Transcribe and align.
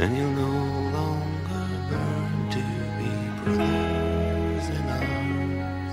and 0.00 0.16
you'll 0.16 0.32
no 0.32 0.48
longer 0.96 1.64
burn 1.90 2.48
to 2.48 2.62
be 2.96 3.12
brothers 3.44 4.66
in 4.72 4.84
arms. 4.96 5.92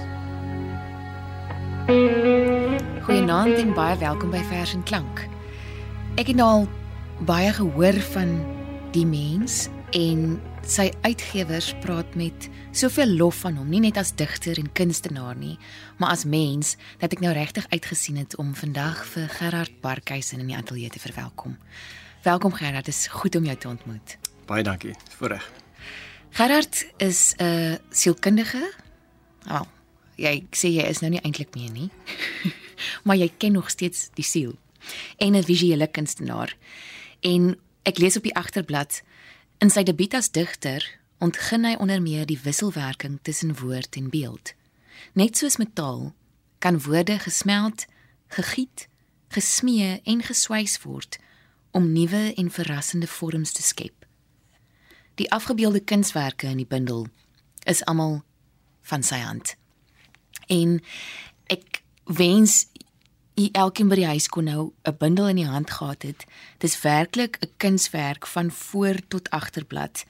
Goeienaand 3.04 3.58
en 3.60 3.74
baie 3.76 3.98
welkom 4.00 4.32
by 4.32 4.44
Vers 4.48 4.72
en 4.78 4.84
Klank. 4.88 5.26
Ek 6.16 6.32
het 6.32 6.40
nou 6.40 6.48
al 6.48 6.64
baie 7.28 7.52
gehoor 7.52 8.00
van 8.14 8.32
die 8.96 9.04
mens 9.06 9.68
en 9.92 10.40
sy 10.64 10.88
uitgewers 11.04 11.74
praat 11.84 12.16
met 12.16 12.48
soveel 12.72 13.12
lof 13.20 13.44
van 13.44 13.60
hom, 13.60 13.68
nie 13.68 13.84
net 13.90 14.00
as 14.00 14.16
digter 14.16 14.56
en 14.60 14.72
kunstenaar 14.72 15.36
nie, 15.36 15.58
maar 16.00 16.16
as 16.16 16.24
mens 16.24 16.78
dat 17.04 17.12
ek 17.12 17.24
nou 17.28 17.36
regtig 17.36 17.68
uitgesien 17.76 18.24
het 18.24 18.40
om 18.40 18.56
vandag 18.56 19.04
vir 19.12 19.28
Gerard 19.36 19.82
Barkhuizen 19.84 20.40
in 20.40 20.48
die 20.56 20.60
ateljee 20.60 20.96
te 20.96 21.04
verwelkom. 21.04 21.60
Welkom 22.28 22.54
Gerard, 22.54 22.86
dit 22.86 22.94
is 22.94 23.08
goed 23.08 23.36
om 23.36 23.46
jou 23.46 23.58
te 23.58 23.68
ontmoet. 23.68 24.18
Baie 24.46 24.64
dankie. 24.64 24.96
Voorreg. 25.16 25.52
Gerard 26.30 26.86
is 26.98 27.34
'n 27.38 27.80
sielkundige. 27.90 28.74
Wel, 29.44 29.68
jy 30.16 30.46
sê 30.52 30.68
jy 30.68 30.84
is 30.84 31.00
nou 31.00 31.12
nie 31.12 31.22
eintlik 31.22 31.56
meer 31.56 31.72
nie. 31.72 31.90
maar 33.06 33.16
jy 33.16 33.32
ken 33.38 33.52
nog 33.52 33.70
steeds 33.70 34.10
die 34.14 34.24
siel. 34.24 34.58
En 35.18 35.36
'n 35.36 35.44
visuele 35.44 35.88
kunstenaar. 35.88 36.58
En 37.20 37.60
ek 37.84 37.98
lees 37.98 38.18
op 38.18 38.24
die 38.24 38.36
agterblad 38.36 39.02
in 39.58 39.70
sy 39.70 39.84
debuut 39.84 40.14
as 40.14 40.32
digter 40.32 41.00
ontgin 41.18 41.64
hy 41.66 41.76
onder 41.80 42.02
meer 42.02 42.26
die 42.26 42.40
wisselwerking 42.44 43.20
tussen 43.22 43.60
woord 43.60 43.96
en 43.96 44.10
beeld. 44.10 44.54
Net 45.14 45.38
soos 45.38 45.58
metaal 45.58 46.14
kan 46.60 46.82
woorde 46.82 47.20
gesmeld, 47.20 47.86
gegiet, 48.28 48.88
gesmee 49.28 50.02
en 50.04 50.24
geswys 50.24 50.82
word 50.82 51.20
om 51.78 51.92
nuwe 51.94 52.34
en 52.34 52.50
verrassende 52.52 53.08
vorms 53.08 53.52
te 53.54 53.62
skep. 53.62 54.06
Die 55.22 55.30
afgebeelde 55.32 55.80
kunswerke 55.80 56.50
in 56.50 56.58
die 56.58 56.70
bundel 56.70 57.06
is 57.70 57.84
almal 57.86 58.24
van 58.90 59.06
sy 59.06 59.20
hand. 59.22 59.54
En 60.50 60.80
ek 61.54 61.84
wens 62.18 62.64
u 63.38 63.46
elkeen 63.54 63.92
by 63.92 64.00
die 64.00 64.10
huis 64.10 64.26
kon 64.34 64.50
nou 64.50 64.74
'n 64.90 64.98
bundel 64.98 65.30
in 65.30 65.42
die 65.42 65.46
hand 65.46 65.70
gehad 65.70 66.02
het. 66.02 66.26
Dis 66.58 66.82
werklik 66.82 67.38
'n 67.42 67.52
kunswerk 67.58 68.28
van 68.28 68.52
voor 68.52 68.98
tot 69.08 69.30
agterblad. 69.30 70.06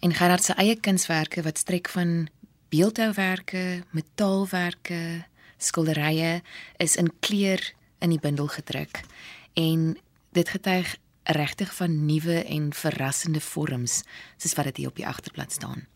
En 0.00 0.14
Gerard 0.14 0.44
se 0.44 0.52
eie 0.52 0.80
kunswerke 0.80 1.42
wat 1.42 1.58
strek 1.58 1.88
van 1.88 2.28
beeldhouwerke, 2.68 3.84
metaalwerke, 3.90 5.24
skilderye 5.58 6.42
is 6.76 6.96
in 6.96 7.12
kleur 7.20 7.72
in 7.98 8.08
die 8.10 8.20
bundel 8.20 8.46
gedruk. 8.46 9.00
En 9.52 9.98
dit 10.32 10.48
getuig 10.48 10.96
regtig 11.22 11.74
van 11.74 12.06
nuwe 12.06 12.44
en 12.44 12.72
verrassende 12.72 13.40
vorms 13.40 14.02
soos 14.36 14.54
wat 14.54 14.64
dit 14.64 14.76
hier 14.76 14.88
op 14.88 14.96
die 14.96 15.06
agterblad 15.06 15.52
staan. 15.52 15.86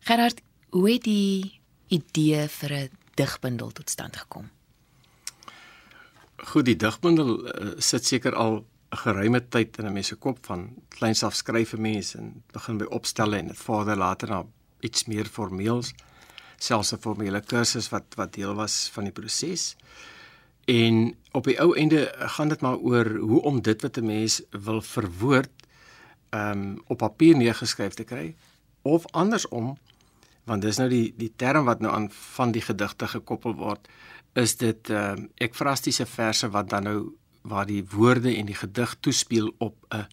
Gerard, 0.00 0.40
hoe 0.70 0.90
het 0.90 1.04
die 1.04 1.60
idee 1.88 2.48
vir 2.48 2.72
'n 2.72 2.90
digbundel 3.14 3.70
tot 3.70 3.90
stand 3.90 4.16
gekom? 4.16 4.50
Goed, 6.36 6.64
die 6.64 6.76
digbundel 6.76 7.32
uh, 7.44 7.72
sit 7.78 8.06
seker 8.06 8.34
al 8.34 8.64
'n 8.90 8.96
geruime 8.96 9.48
tyd 9.48 9.78
in 9.78 9.86
'n 9.86 9.92
mens 9.92 10.06
se 10.06 10.16
kop 10.16 10.46
van 10.46 10.74
kleins 10.88 11.22
af 11.22 11.34
skryf 11.34 11.72
'n 11.74 11.80
mens 11.80 12.14
en 12.14 12.42
begin 12.52 12.78
by 12.78 12.84
opstelle 12.84 13.36
en 13.36 13.46
dit 13.46 13.56
vorder 13.56 13.96
later 13.96 14.28
na 14.28 14.44
iets 14.80 15.04
meer 15.04 15.26
formeels, 15.26 15.92
selfs 16.56 16.92
'n 16.92 16.98
formele 16.98 17.40
kursus 17.40 17.88
wat 17.88 18.04
wat 18.16 18.32
deel 18.32 18.54
was 18.54 18.88
van 18.92 19.04
die 19.04 19.12
proses. 19.12 19.76
En 20.70 21.14
op 21.34 21.44
die 21.48 21.56
ou 21.60 21.74
einde 21.76 22.04
gaan 22.36 22.48
dit 22.48 22.60
maar 22.60 22.76
oor 22.76 23.16
hoe 23.18 23.42
om 23.42 23.62
dit 23.62 23.82
wat 23.82 23.96
'n 23.96 24.06
mens 24.06 24.42
wil 24.50 24.82
verwoord 24.82 25.50
um 26.30 26.82
op 26.86 26.98
papier 26.98 27.36
neergeskryf 27.36 27.94
te 27.94 28.04
kry 28.04 28.34
of 28.82 29.06
andersom 29.10 29.78
want 30.44 30.62
dis 30.62 30.76
nou 30.76 30.88
die 30.88 31.14
die 31.16 31.32
term 31.36 31.64
wat 31.64 31.80
nou 31.80 31.94
aan 31.94 32.10
van 32.10 32.52
die 32.52 32.62
gedigte 32.62 33.06
gekoppel 33.06 33.54
word 33.54 33.88
is 34.32 34.56
dit 34.56 34.90
ehm 34.90 35.18
uh, 35.18 35.24
ekfrastiese 35.34 36.06
verse 36.06 36.50
wat 36.50 36.70
dan 36.70 36.82
nou 36.82 37.14
waar 37.42 37.66
die 37.66 37.84
woorde 37.90 38.36
en 38.36 38.46
die 38.46 38.54
gedig 38.54 38.96
toespeel 39.00 39.54
op 39.58 39.74
'n 39.88 40.06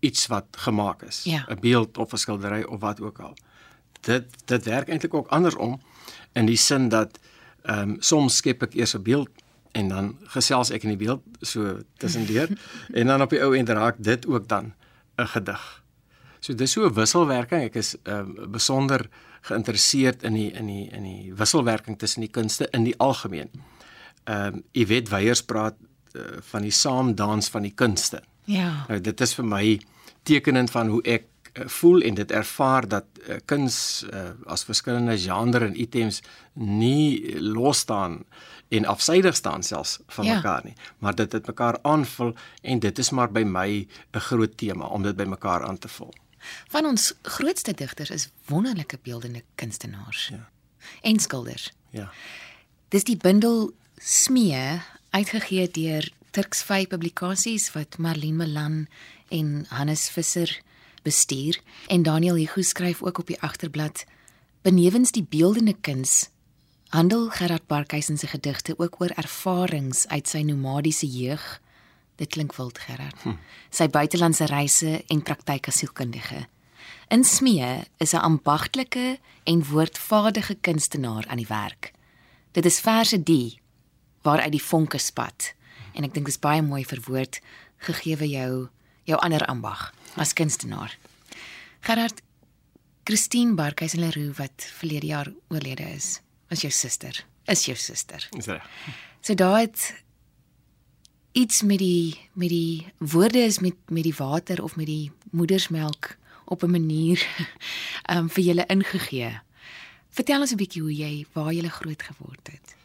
iets 0.00 0.26
wat 0.26 0.46
gemaak 0.50 1.02
is, 1.02 1.24
'n 1.24 1.30
Ja. 1.30 1.56
beeld 1.60 1.98
of 1.98 2.12
'n 2.12 2.16
skildery 2.16 2.62
of 2.62 2.80
wat 2.80 3.00
ook 3.00 3.18
al. 3.18 3.36
Dit 4.00 4.24
dit 4.44 4.64
werk 4.64 4.88
eintlik 4.88 5.14
ook 5.14 5.28
andersom 5.28 5.80
in 6.32 6.46
die 6.46 6.56
sin 6.56 6.88
dat 6.88 7.18
ehm 7.62 7.78
um, 7.90 7.96
soms 8.00 8.36
skep 8.36 8.62
ek 8.62 8.74
eers 8.74 8.94
'n 8.94 9.02
beeld 9.02 9.30
en 9.74 9.88
dan 9.90 10.10
gesels 10.36 10.70
ek 10.74 10.86
in 10.86 10.94
die 10.94 11.00
beeld 11.00 11.22
so 11.42 11.78
tussendeur 11.98 12.50
en 12.98 13.10
dan 13.10 13.22
op 13.22 13.34
die 13.34 13.42
ou 13.42 13.52
end 13.58 13.72
raak 13.74 13.98
dit 13.98 14.26
ook 14.26 14.48
dan 14.48 14.72
'n 15.18 15.26
gedig. 15.26 15.82
So 16.40 16.54
dis 16.54 16.72
so 16.72 16.86
'n 16.86 16.94
wisselwerking. 16.94 17.62
Ek 17.62 17.74
is 17.74 17.96
ehm 18.02 18.34
uh, 18.38 18.46
besonder 18.46 19.08
geïnteresseerd 19.40 20.22
in 20.22 20.34
die 20.34 20.50
in 20.52 20.66
die 20.66 20.88
in 20.90 21.02
die 21.02 21.32
wisselwerking 21.34 21.98
tussen 21.98 22.20
die 22.20 22.30
kunste 22.30 22.68
in 22.70 22.84
die 22.84 22.96
algemeen. 22.98 23.50
Ehm 24.24 24.54
um, 24.54 24.62
Yvette 24.72 25.10
Weyers 25.10 25.42
praat 25.42 25.74
uh, 26.12 26.22
van 26.40 26.62
die 26.62 26.70
saamdans 26.70 27.48
van 27.48 27.62
die 27.62 27.74
kunste. 27.74 28.22
Ja. 28.44 28.84
Nou 28.88 29.00
dit 29.00 29.20
is 29.20 29.34
vir 29.34 29.44
my 29.44 29.80
tekenend 30.22 30.70
van 30.70 30.88
hoe 30.88 31.02
ek 31.02 31.24
uh, 31.52 31.66
voel 31.66 32.00
en 32.00 32.14
dit 32.14 32.30
ervaar 32.30 32.88
dat 32.88 33.04
uh, 33.28 33.36
kuns 33.44 34.04
uh, 34.12 34.30
as 34.44 34.64
verskillende 34.64 35.18
genre 35.18 35.64
en 35.64 35.80
items 35.80 36.22
nie 36.52 37.40
los 37.40 37.78
staan 37.78 38.24
en 38.68 38.84
afsydig 38.84 39.36
staan 39.36 39.62
selfs 39.62 39.98
van 40.06 40.24
Ja. 40.24 40.34
mekaar 40.34 40.64
nie, 40.64 40.74
maar 40.98 41.14
dit 41.14 41.30
dit 41.30 41.46
mekaar 41.46 41.78
aanvul 41.82 42.34
en 42.62 42.78
dit 42.78 42.98
is 42.98 43.10
maar 43.10 43.32
by 43.32 43.42
my 43.42 43.86
'n 44.12 44.18
groot 44.18 44.56
tema 44.56 44.86
om 44.86 45.02
dit 45.02 45.16
by 45.16 45.24
mekaar 45.24 45.64
aan 45.64 45.78
te 45.78 45.88
vul. 45.88 46.14
Van 46.68 46.84
ons 46.86 47.14
grootste 47.22 47.72
digters 47.72 48.10
is 48.10 48.30
wonderlike 48.46 48.98
beeldende 49.02 49.42
kunstenaars. 49.54 50.28
Ja. 50.28 50.48
En 51.02 51.18
skilders. 51.20 51.72
Ja. 51.90 52.12
Dis 52.88 53.04
die 53.04 53.16
bundel 53.16 53.72
Smee 53.96 54.80
uitgegee 55.10 55.68
deur 55.70 56.10
Turks 56.30 56.62
Vy 56.62 56.86
Publikasies 56.86 57.72
wat 57.72 57.98
Marlene 57.98 58.36
Malan 58.36 58.86
en 59.28 59.64
Hannes 59.68 60.08
Visser 60.08 60.60
bestuur 61.02 61.60
en 61.86 62.02
Daniel 62.02 62.34
Hugo 62.34 62.62
skryf 62.62 63.02
ook 63.02 63.18
op 63.18 63.26
die 63.26 63.40
agterblad 63.40 64.04
benewens 64.62 65.10
die 65.12 65.26
beeldende 65.28 65.74
kuns 65.80 66.28
handel 66.94 67.28
Gerard 67.30 67.66
Barkhuizen 67.66 68.18
se 68.18 68.26
gedigte 68.26 68.78
ook 68.78 69.00
oor 69.00 69.10
ervarings 69.18 70.06
uit 70.08 70.28
sy 70.30 70.44
nomadiese 70.46 71.08
jeug. 71.10 71.42
Dit 72.16 72.30
klink 72.30 72.54
wild 72.54 72.78
Gerard. 72.78 73.18
Hm. 73.22 73.34
Sy 73.74 73.88
buitelandse 73.90 74.46
reise 74.46 75.00
en 75.10 75.22
praktyk 75.26 75.68
as 75.72 75.80
sielkundige. 75.82 76.44
In 77.10 77.24
Smee 77.24 77.82
is 77.98 78.14
'n 78.14 78.22
ambagtelike 78.22 79.18
en 79.44 79.66
woordvaardige 79.66 80.54
kunstenaar 80.54 81.26
aan 81.26 81.42
die 81.42 81.50
werk. 81.50 81.92
Dit 82.52 82.64
is 82.64 82.80
verse 82.80 83.22
die 83.22 83.60
waaruit 84.22 84.52
die 84.52 84.62
vonke 84.62 84.98
spat 84.98 85.54
en 85.92 86.04
ek 86.04 86.14
dink 86.14 86.26
dis 86.26 86.38
baie 86.38 86.62
mooi 86.62 86.84
verwoord 86.84 87.40
gegeewe 87.78 88.28
jou 88.28 88.68
jou 89.04 89.18
ander 89.20 89.46
ambag 89.46 89.92
as 90.16 90.32
kunstenaar. 90.32 90.98
Gerard 91.80 92.22
Christine 93.04 93.54
Barkhuizen 93.54 94.00
Leroux 94.00 94.38
wat 94.38 94.70
verlede 94.78 95.06
jaar 95.06 95.32
oorlede 95.48 95.82
is, 95.82 96.20
was 96.54 96.62
jou 96.62 96.72
suster. 96.72 97.24
Is 97.50 97.66
jou 97.66 97.76
suster. 97.76 98.28
Is 98.38 98.46
reg. 98.46 98.66
So 99.24 99.34
daai 99.34 99.66
het 99.66 99.90
iets 101.34 101.62
met 101.66 101.80
die 101.82 102.14
met 102.38 102.52
die 102.52 102.86
woorde 102.98 103.42
is 103.42 103.58
met 103.58 103.74
met 103.90 104.06
die 104.06 104.14
water 104.14 104.62
of 104.62 104.76
met 104.76 104.86
die 104.86 105.10
moedersmelk 105.30 106.14
op 106.44 106.62
'n 106.62 106.70
manier 106.70 107.26
um 108.10 108.30
vir 108.34 108.44
julle 108.44 108.66
ingegee. 108.66 109.40
Vertel 110.10 110.40
ons 110.40 110.52
'n 110.52 110.56
bietjie 110.56 110.82
hoe 110.82 110.94
jy 110.94 111.26
waar 111.32 111.52
jy 111.52 111.68
groot 111.68 112.02
geword 112.02 112.48
het. 112.52 112.76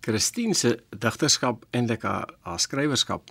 Christine 0.00 0.54
se 0.54 0.82
digterskap 0.90 1.64
eintlik 1.70 2.02
haar, 2.02 2.34
haar 2.40 2.60
skrywerskap 2.60 3.30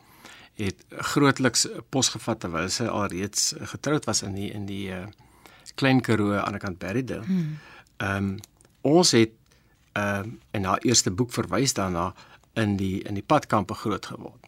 het 0.55 0.85
grootliks 0.89 1.67
posgevat 1.89 2.39
terwyl 2.39 2.69
sy 2.69 2.83
alreeds 2.83 3.53
getroud 3.59 4.05
was 4.05 4.21
in 4.21 4.33
die 4.33 4.51
in 4.51 4.65
die 4.65 4.89
uh, 4.89 5.05
Klein 5.75 6.01
Karoo 6.01 6.33
aan 6.33 6.55
die 6.55 6.59
kant 6.59 6.79
Berrydale. 6.79 7.23
Ehm 7.97 8.17
um, 8.17 8.37
ons 8.85 9.15
het 9.17 9.33
ehm 9.95 10.19
um, 10.19 10.39
en 10.51 10.63
haar 10.63 10.81
eerste 10.83 11.11
boek 11.11 11.31
verwys 11.31 11.73
daarna 11.73 12.13
in 12.53 12.75
die 12.77 12.99
in 13.07 13.15
die 13.15 13.23
padkampe 13.23 13.73
groot 13.73 14.05
geword. 14.05 14.47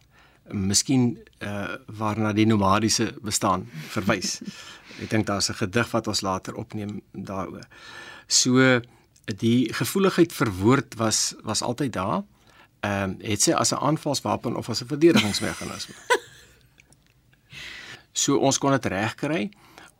Miskien 0.52 1.18
eh 1.38 1.48
uh, 1.48 1.74
waarna 1.86 2.32
die 2.32 2.46
nomadiese 2.46 3.14
bestaan 3.22 3.68
verwys. 3.88 4.40
Ek 5.02 5.10
dink 5.10 5.26
daar's 5.26 5.50
'n 5.50 5.54
gedig 5.54 5.90
wat 5.90 6.06
ons 6.06 6.20
later 6.20 6.54
opneem 6.54 7.00
daaroor. 7.12 7.64
So 8.26 8.80
die 9.24 9.74
gevoeligheid 9.74 10.32
vir 10.32 10.52
woord 10.52 10.94
was 10.94 11.34
was 11.42 11.62
altyd 11.62 11.92
daar. 11.92 12.22
Ehm 12.80 13.02
um, 13.02 13.16
het 13.20 13.42
sy 13.42 13.52
as 13.52 13.72
'n 13.72 13.80
aanvalswapen 13.80 14.56
of 14.56 14.68
as 14.68 14.82
'n 14.82 14.86
verdedigingsmeganisme. 14.86 15.94
so 18.22 18.36
ons 18.36 18.58
kon 18.58 18.70
dit 18.70 18.84
regkry 18.84 19.50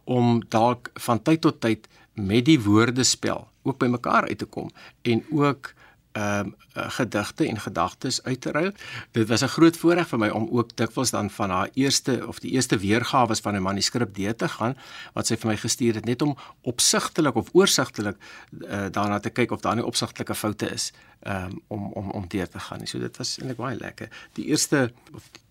om 0.05 0.45
dalk 0.49 0.91
van 0.95 1.23
tyd 1.23 1.41
tot 1.41 1.61
tyd 1.61 1.89
met 2.19 2.45
die 2.45 2.61
woordespel 2.61 3.49
ook 3.63 3.79
by 3.79 3.87
mekaar 3.87 4.29
uit 4.29 4.39
te 4.39 4.45
kom 4.47 4.71
en 5.03 5.25
ook 5.31 5.75
ehm 6.19 6.47
um, 6.47 6.55
gedigte 6.91 7.47
en 7.49 7.61
gedagtes 7.61 8.23
uit 8.23 8.41
te 8.41 8.51
ruil. 8.51 8.73
Dit 9.11 9.29
was 9.29 9.43
'n 9.43 9.47
groot 9.47 9.77
voorreg 9.77 10.09
vir 10.09 10.19
my 10.19 10.29
om 10.29 10.49
ook 10.51 10.77
dikwels 10.77 11.11
dan 11.11 11.31
van 11.31 11.51
haar 11.51 11.69
eerste 11.75 12.27
of 12.27 12.39
die 12.39 12.51
eerste 12.51 12.79
weergawe 12.79 13.37
van 13.37 13.55
'n 13.55 13.63
manuskrip 13.63 14.15
deur 14.15 14.37
te 14.37 14.49
gaan 14.49 14.77
wat 15.13 15.27
sy 15.27 15.37
vir 15.37 15.51
my 15.51 15.57
gestuur 15.57 15.95
het 15.95 16.05
net 16.05 16.23
om 16.23 16.37
opsigtelik 16.63 17.35
of 17.35 17.49
oorsigtelik 17.53 18.17
uh, 18.61 18.87
daarna 18.91 19.19
te 19.19 19.31
kyk 19.31 19.51
of 19.51 19.61
daar 19.61 19.75
nie 19.75 19.85
opsigtelike 19.85 20.35
foute 20.35 20.71
is 20.71 20.93
um, 21.27 21.63
om 21.67 21.93
om 21.93 22.11
om 22.11 22.29
deur 22.29 22.49
te 22.49 22.59
gaan. 22.59 22.87
So 22.87 22.99
dit 22.99 23.17
was 23.17 23.39
eintlik 23.39 23.57
baie 23.57 23.77
lekker. 23.77 24.09
Die 24.33 24.47
eerste 24.47 24.93
of 25.15 25.29
die 25.31 25.43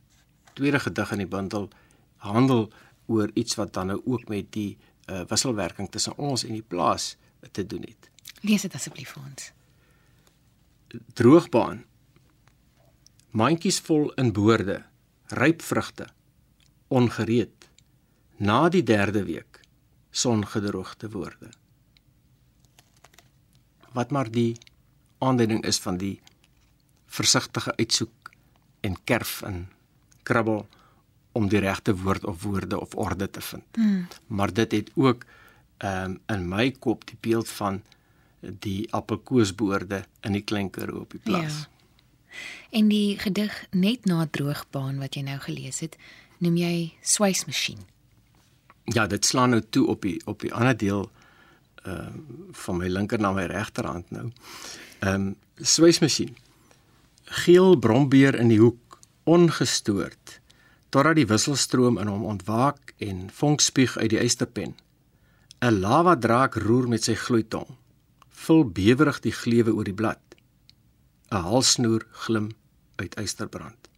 tweede 0.54 0.80
gedig 0.80 1.12
in 1.12 1.18
die 1.18 1.28
bundel 1.28 1.69
handel 2.16 2.72
oor 3.06 3.30
iets 3.34 3.56
wat 3.56 3.74
dan 3.74 3.88
nou 3.88 4.02
ook 4.06 4.28
met 4.28 4.52
die 4.52 4.78
uh, 5.07 5.24
wisselwerking 5.27 5.89
tussen 5.92 6.18
ons 6.18 6.44
en 6.44 6.54
die 6.54 6.65
plaas 6.65 7.15
te 7.51 7.65
doen 7.65 7.81
het. 7.88 8.09
Lees 8.42 8.62
dit 8.62 8.74
asseblief 8.74 9.15
vir 9.15 9.24
ons 9.24 9.51
droogbaan. 11.13 11.83
Mandjies 13.31 13.80
vol 13.86 14.12
in 14.15 14.31
boorde, 14.33 14.81
ryp 15.27 15.62
vrugte, 15.62 16.07
ongereed. 16.88 17.69
Na 18.38 18.68
die 18.69 18.83
derde 18.83 19.24
week 19.25 19.62
songedroogte 20.12 21.09
woorde. 21.09 21.50
Wat 23.94 24.12
maar 24.12 24.30
die 24.31 24.57
aanduiding 25.18 25.63
is 25.65 25.80
van 25.80 25.98
die 25.98 26.21
versigtige 27.06 27.75
uitsoek 27.75 28.31
en 28.86 28.98
kerf 29.04 29.42
en 29.42 29.68
krabbel 30.24 30.68
om 31.38 31.50
die 31.51 31.62
regte 31.62 31.94
woord 31.95 32.25
of 32.25 32.44
woorde 32.44 32.80
of 32.80 32.95
orde 32.95 33.30
te 33.30 33.42
vind. 33.42 33.78
Mm. 33.78 34.07
Maar 34.28 34.54
dit 34.54 34.72
het 34.72 34.92
ook 34.95 35.25
ehm 35.78 36.18
um, 36.18 36.19
in 36.36 36.48
my 36.50 36.72
kop 36.72 37.06
die 37.06 37.18
beeld 37.22 37.50
van 37.50 37.81
die 38.39 38.88
appelkoesboorde 38.94 40.06
in 40.22 40.38
die 40.38 40.42
klein 40.42 40.69
Karoo 40.69 41.04
op 41.06 41.12
die 41.12 41.22
plaas. 41.24 41.60
Ja. 41.60 42.39
En 42.80 42.88
die 42.88 43.19
gedig 43.19 43.54
net 43.72 44.06
na 44.06 44.28
droogbaan 44.31 44.98
wat 45.01 45.16
jy 45.16 45.24
nou 45.25 45.38
gelees 45.42 45.80
het, 45.86 45.98
noem 46.38 46.57
jy 46.57 46.94
swysmasjien. 47.01 47.80
Ja, 48.94 49.07
dit 49.07 49.25
slaan 49.25 49.56
nou 49.56 49.62
toe 49.69 49.88
op 49.94 50.01
die 50.01 50.18
op 50.25 50.42
die 50.45 50.54
ander 50.54 50.78
deel 50.78 51.10
uh 51.86 52.10
van 52.66 52.78
my 52.78 52.88
linker 52.90 53.19
na 53.22 53.31
my 53.31 53.45
regterhand 53.45 54.12
nou. 54.12 54.31
Ehm 55.00 55.13
um, 55.13 55.36
swysmasjien. 55.62 56.36
Geel 57.44 57.75
brombeer 57.75 58.36
in 58.40 58.48
die 58.48 58.60
hoek, 58.60 59.00
ongestoord 59.24 60.37
totdat 60.89 61.16
die 61.16 61.28
wisselstroom 61.28 61.98
in 61.98 62.07
hom 62.07 62.25
ontwaak 62.25 62.94
en 62.98 63.30
vonk 63.34 63.62
spieg 63.62 63.98
uit 63.98 64.10
die 64.10 64.19
eysterpen. 64.19 64.75
'n 65.62 65.80
Lava 65.80 66.16
draak 66.16 66.56
roer 66.56 66.88
met 66.88 67.04
sy 67.04 67.16
gloeitong 67.16 67.78
vul 68.38 68.63
bewerig 68.66 69.19
die 69.25 69.34
gleuwe 69.34 69.74
oor 69.74 69.88
die 69.88 69.98
blad. 69.98 70.22
'n 71.31 71.44
Halsnoer 71.50 72.06
glim 72.12 72.51
uit 72.95 73.16
eysterbrand. 73.16 73.89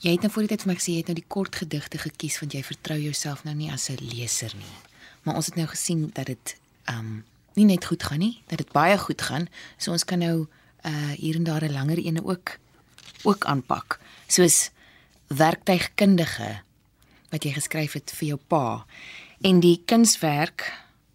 Jy 0.00 0.10
het 0.16 0.22
nou 0.24 0.32
voor 0.32 0.46
die 0.46 0.50
tyd 0.56 0.62
vir 0.64 0.72
my 0.72 0.76
gesê 0.78 0.92
jy 0.92 1.02
het 1.02 1.10
nou 1.12 1.18
die 1.18 1.28
kort 1.28 1.56
gedigte 1.60 1.98
gekies 1.98 2.40
want 2.40 2.54
jy 2.56 2.62
vertrou 2.64 2.98
jouself 2.98 3.44
nou 3.44 3.54
nie 3.54 3.70
as 3.70 3.90
'n 3.90 4.00
leser 4.00 4.52
nie. 4.56 4.76
Maar 5.22 5.34
ons 5.34 5.46
het 5.46 5.56
nou 5.56 5.66
gesien 5.66 6.10
dat 6.14 6.26
dit 6.26 6.56
um 6.88 7.24
nie 7.54 7.64
net 7.64 7.84
goed 7.84 8.02
gaan 8.02 8.18
nie, 8.18 8.42
dat 8.46 8.58
dit 8.58 8.72
baie 8.72 8.98
goed 8.98 9.22
gaan. 9.22 9.48
So 9.78 9.92
ons 9.92 10.04
kan 10.04 10.18
nou 10.18 10.46
uh 10.84 11.12
hier 11.16 11.36
en 11.36 11.44
daar 11.44 11.64
'n 11.64 11.72
langer 11.72 11.98
ene 11.98 12.24
ook 12.24 12.58
ook 13.22 13.44
aanpak. 13.44 14.00
Soos 14.26 14.70
werktuigkundige 15.30 16.60
wat 17.30 17.44
jy 17.46 17.52
geskryf 17.54 17.94
het 17.94 18.10
vir 18.18 18.32
jou 18.32 18.38
pa 18.50 18.84
en 19.46 19.60
die 19.62 19.78
kunswerk 19.86 20.66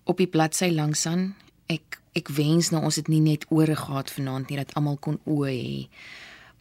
op 0.05 0.21
die 0.21 0.29
bladsy 0.29 0.69
langs 0.71 1.05
aan. 1.09 1.33
Ek 1.67 1.99
ek 2.15 2.29
wens 2.31 2.71
nou 2.71 2.85
ons 2.87 2.95
het 2.95 3.09
nie 3.11 3.19
net 3.19 3.43
ore 3.51 3.75
gehad 3.75 4.11
vanaand 4.13 4.49
nie 4.49 4.59
dat 4.61 4.71
almal 4.79 4.95
kon 5.03 5.19
oë 5.27 5.51
hê. 5.51 5.87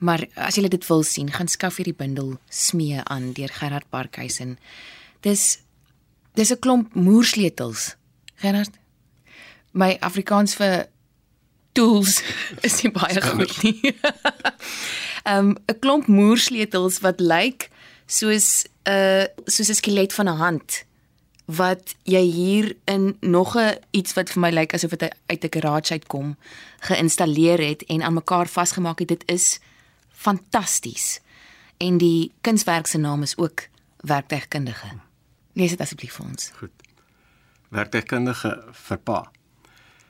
Maar 0.03 0.27
as 0.35 0.59
jy 0.59 0.67
dit 0.69 0.87
wil 0.89 1.05
sien, 1.07 1.31
gaan 1.31 1.49
skaf 1.49 1.79
hierdie 1.79 1.95
bundel 1.95 2.35
smee 2.51 2.99
aan 3.05 3.31
deur 3.37 3.53
Gerard 3.55 3.87
Parkhuisen. 3.91 4.59
Dis 5.23 5.61
dis 6.35 6.51
'n 6.51 6.59
klomp 6.59 6.95
moersleutels. 6.95 7.95
Gerard. 8.43 8.75
My 9.73 9.97
Afrikaans 10.01 10.55
vir 10.55 10.89
tools 11.73 12.23
is 12.67 12.83
nie 12.83 12.91
baie 12.91 13.23
goed 13.23 13.63
nie. 13.63 13.95
Um, 15.25 15.57
'n 15.67 15.79
klomp 15.79 16.07
moersleutels 16.07 17.01
wat 17.01 17.21
lyk 17.21 17.71
soos 18.07 18.65
'n 18.85 18.91
uh, 18.91 19.25
soos 19.45 19.69
'n 19.69 19.75
skelet 19.75 20.13
van 20.13 20.29
'n 20.29 20.37
hand 20.37 20.85
wat 21.45 21.95
jy 22.05 22.21
hier 22.21 22.77
in 22.85 23.17
nog 23.21 23.57
'n 23.57 23.79
iets 23.91 24.13
wat 24.13 24.31
vir 24.31 24.41
my 24.41 24.51
lyk 24.51 24.75
asof 24.75 24.91
dit 24.91 25.15
uit 25.27 25.45
'n 25.45 25.53
garage 25.61 25.93
uitkom 25.93 26.37
geïnstalleer 26.79 27.61
het 27.61 27.85
en 27.85 28.03
aan 28.03 28.15
mekaar 28.15 28.49
vasgemaak 28.49 28.99
het. 28.99 29.09
Dit 29.09 29.23
is 29.27 29.61
fantasties. 30.13 31.21
En 31.77 31.99
die 31.99 32.33
kunswerk 32.41 32.87
se 32.87 32.99
naam 32.99 33.23
is 33.23 33.37
ook 33.37 33.69
werktuigkundige. 33.97 34.87
Lees 35.53 35.71
dit 35.71 35.81
asseblief 35.81 36.13
vir 36.13 36.27
ons. 36.27 36.51
Goed. 36.57 36.73
Werktuigkundige 37.69 38.65
vir 38.73 38.99
pa. 38.99 39.31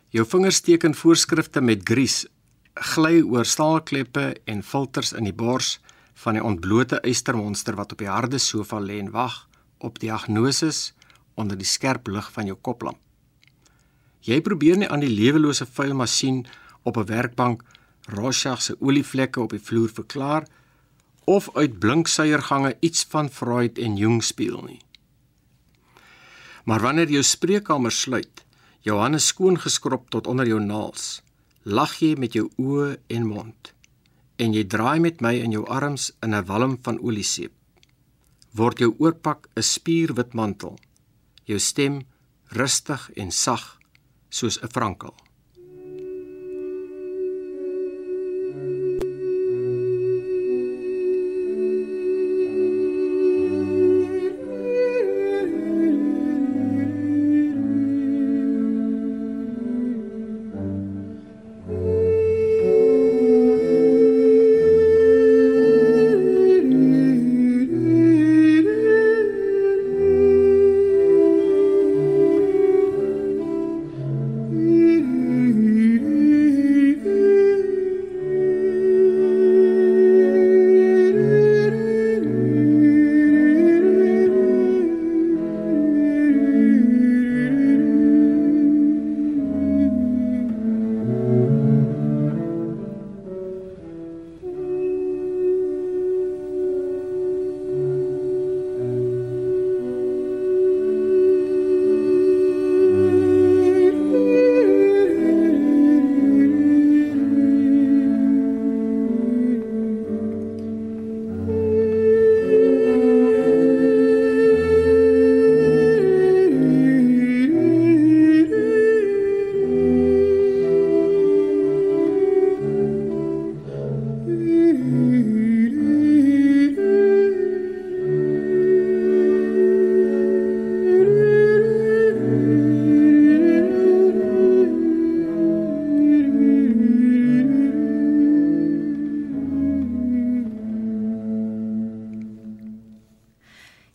Jou 0.08 0.26
vingers 0.26 0.60
teken 0.60 0.94
voorskrifte 0.94 1.60
met 1.60 1.80
gries, 1.84 2.26
gly 2.74 3.22
oor 3.22 3.46
staalkleppe 3.46 4.34
en 4.50 4.62
filters 4.62 5.12
in 5.12 5.24
die 5.24 5.34
bors 5.34 5.78
van 6.24 6.34
die 6.34 6.42
ontblote 6.42 6.98
eystermonster 7.06 7.76
wat 7.78 7.92
op 7.92 8.02
die 8.02 8.10
harde 8.10 8.38
sofa 8.38 8.80
lê 8.82 8.98
en 8.98 9.12
wag 9.14 9.48
op 9.78 10.00
diagnose 10.02 10.70
onder 11.34 11.58
die 11.58 11.66
skerp 11.66 12.08
lig 12.08 12.30
van 12.32 12.46
jou 12.46 12.56
koplamp. 12.56 12.98
Jy 14.24 14.40
probeer 14.40 14.78
nie 14.80 14.88
aan 14.88 15.04
die 15.04 15.12
lewelose 15.12 15.66
vuil 15.66 15.94
masjien 15.94 16.46
op 16.82 16.96
'n 16.96 17.06
werkbank 17.06 17.62
Rorschach 18.08 18.62
se 18.62 18.76
olievlekke 18.80 19.40
op 19.40 19.50
die 19.50 19.60
vloer 19.60 19.88
verklaar 19.88 20.46
of 21.24 21.48
uit 21.56 21.78
blinksuiergange 21.78 22.76
iets 22.80 23.06
van 23.08 23.30
Freud 23.30 23.78
en 23.78 23.96
Jung 23.96 24.22
speel 24.24 24.62
nie. 24.62 24.80
Maar 26.64 26.80
wanneer 26.80 27.10
jou 27.10 27.22
spreekkamer 27.22 27.92
sluit, 27.92 28.44
jou 28.80 29.00
hande 29.00 29.18
skoon 29.18 29.60
geskrob 29.60 30.10
tot 30.10 30.26
onder 30.26 30.46
jou 30.46 30.60
naels, 30.60 31.23
lag 31.64 31.96
jy 32.00 32.14
met 32.20 32.34
jou 32.36 32.50
oë 32.60 32.98
en 33.08 33.26
mond 33.26 33.72
en 34.36 34.52
jy 34.52 34.64
draai 34.68 35.00
met 35.00 35.20
my 35.24 35.32
in 35.40 35.52
jou 35.52 35.64
arms 35.66 36.12
in 36.22 36.34
'n 36.34 36.44
walm 36.44 36.78
van 36.82 36.98
olieseep. 37.00 37.52
Word 38.52 38.78
jou 38.78 38.94
oorpak 38.98 39.48
'n 39.56 39.62
spierwit 39.62 40.34
mantel 40.34 40.78
jou 41.44 41.58
stem 41.58 42.02
rustig 42.48 43.10
en 43.16 43.30
sag 43.30 43.78
soos 44.28 44.58
'n 44.62 44.68
frankel. 44.68 45.14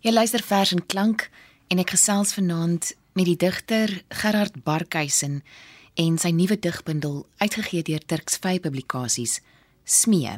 Jy 0.10 0.16
luister 0.16 0.42
vers 0.42 0.72
en 0.74 0.80
klank 0.90 1.28
en 1.70 1.78
ek 1.78 1.92
gesels 1.94 2.32
vanaand 2.34 2.88
met 3.14 3.28
die 3.28 3.36
digter 3.38 3.92
Gerard 4.18 4.56
Barkhuizen 4.66 5.36
en 6.02 6.16
sy 6.18 6.32
nuwe 6.34 6.56
digbundel 6.58 7.20
uitgegee 7.38 7.86
deur 7.86 8.02
Turks 8.10 8.40
Vy 8.42 8.56
Publikasies 8.64 9.36
Smee. 9.86 10.32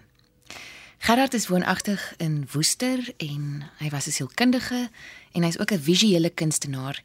Gerard 1.07 1.37
is 1.39 1.47
woonagtig 1.47 2.03
in 2.19 2.41
Woester 2.51 2.99
en 3.23 3.63
hy 3.79 3.93
was 3.95 4.09
'n 4.11 4.17
sielkundige 4.17 4.89
en 5.31 5.43
hy's 5.47 5.57
ook 5.57 5.71
'n 5.71 5.79
visuele 5.79 6.29
kunstenaar 6.29 6.99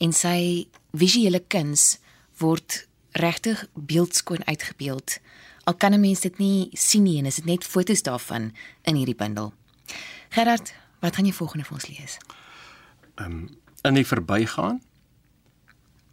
en 0.00 0.12
sy 0.12 0.66
visuele 0.90 1.38
kuns 1.46 2.00
word 2.38 2.88
regtig 3.12 3.64
beeldskoon 3.74 4.42
uitgebeeld. 4.44 5.20
Al 5.66 5.74
kan 5.74 5.94
'n 5.94 6.00
mens 6.00 6.20
dit 6.20 6.38
nie 6.38 6.68
sien 6.72 7.04
nie 7.04 7.18
en 7.18 7.26
is 7.26 7.36
dit 7.36 7.44
net 7.44 7.64
fotos 7.64 8.02
daarvan 8.02 8.52
in 8.82 8.96
hierdie 8.96 9.14
bundel. 9.14 9.52
Gerard, 10.30 10.74
wat 11.00 11.16
gaan 11.16 11.26
jy 11.26 11.32
volgende 11.32 11.64
vir 11.64 11.74
ons 11.74 11.88
lees? 11.88 12.18
In 13.86 13.94
die 13.94 14.06
verbygaan 14.06 14.80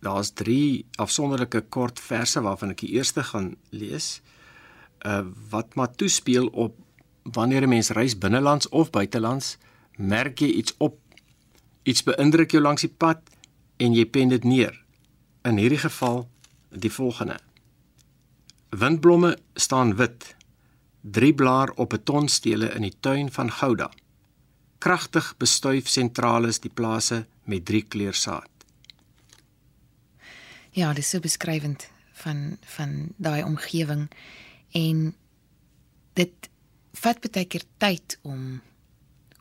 daar's 0.06 0.32
3 0.38 0.86
afsonderlike 1.02 1.62
kort 1.74 2.00
verse 2.00 2.42
waarvan 2.42 2.76
ek 2.76 2.84
die 2.86 2.94
eerste 2.98 3.24
gaan 3.26 3.56
lees. 3.70 4.22
Uh 5.06 5.24
wat 5.50 5.76
maar 5.76 5.94
toespeel 5.96 6.48
op 6.54 6.78
wanneer 7.24 7.66
'n 7.66 7.70
mens 7.70 7.90
reis 7.90 8.18
binnelands 8.18 8.70
of 8.70 8.90
buitelands, 8.90 9.58
merk 9.98 10.40
jy 10.40 10.48
iets 10.48 10.74
op. 10.78 11.00
Iets 11.84 12.04
beïndruk 12.04 12.52
jou 12.52 12.62
langs 12.62 12.82
die 12.82 12.96
pad 12.98 13.22
en 13.78 13.94
jy 13.94 14.06
pen 14.06 14.30
dit 14.30 14.44
neer. 14.44 14.84
In 15.44 15.58
hierdie 15.58 15.82
geval 15.82 16.30
die 16.70 16.92
volgende. 16.92 17.38
Windblomme 18.70 19.38
staan 19.54 19.96
wit. 19.96 20.36
Drie 21.02 21.34
blaar 21.34 21.70
op 21.76 21.90
betonstele 21.90 22.74
in 22.74 22.82
die 22.82 22.96
tuin 23.00 23.32
van 23.32 23.52
Gouda. 23.52 23.92
Kragtig 24.86 25.32
bestuif 25.42 25.90
sentrales 25.90 26.62
die 26.62 26.70
plase 26.70 27.24
met 27.50 27.66
drie 27.66 27.82
kleursaad. 27.82 28.52
Ja, 30.76 30.92
dit 30.94 31.02
is 31.02 31.10
so 31.10 31.24
beskrywend 31.24 31.88
van 32.22 32.58
van 32.78 33.14
daai 33.18 33.44
omgewing 33.44 34.10
en 34.72 35.16
dit 36.14 36.50
vat 37.02 37.22
baie 37.32 37.46
keer 37.46 37.66
tyd 37.78 38.18
om 38.22 38.62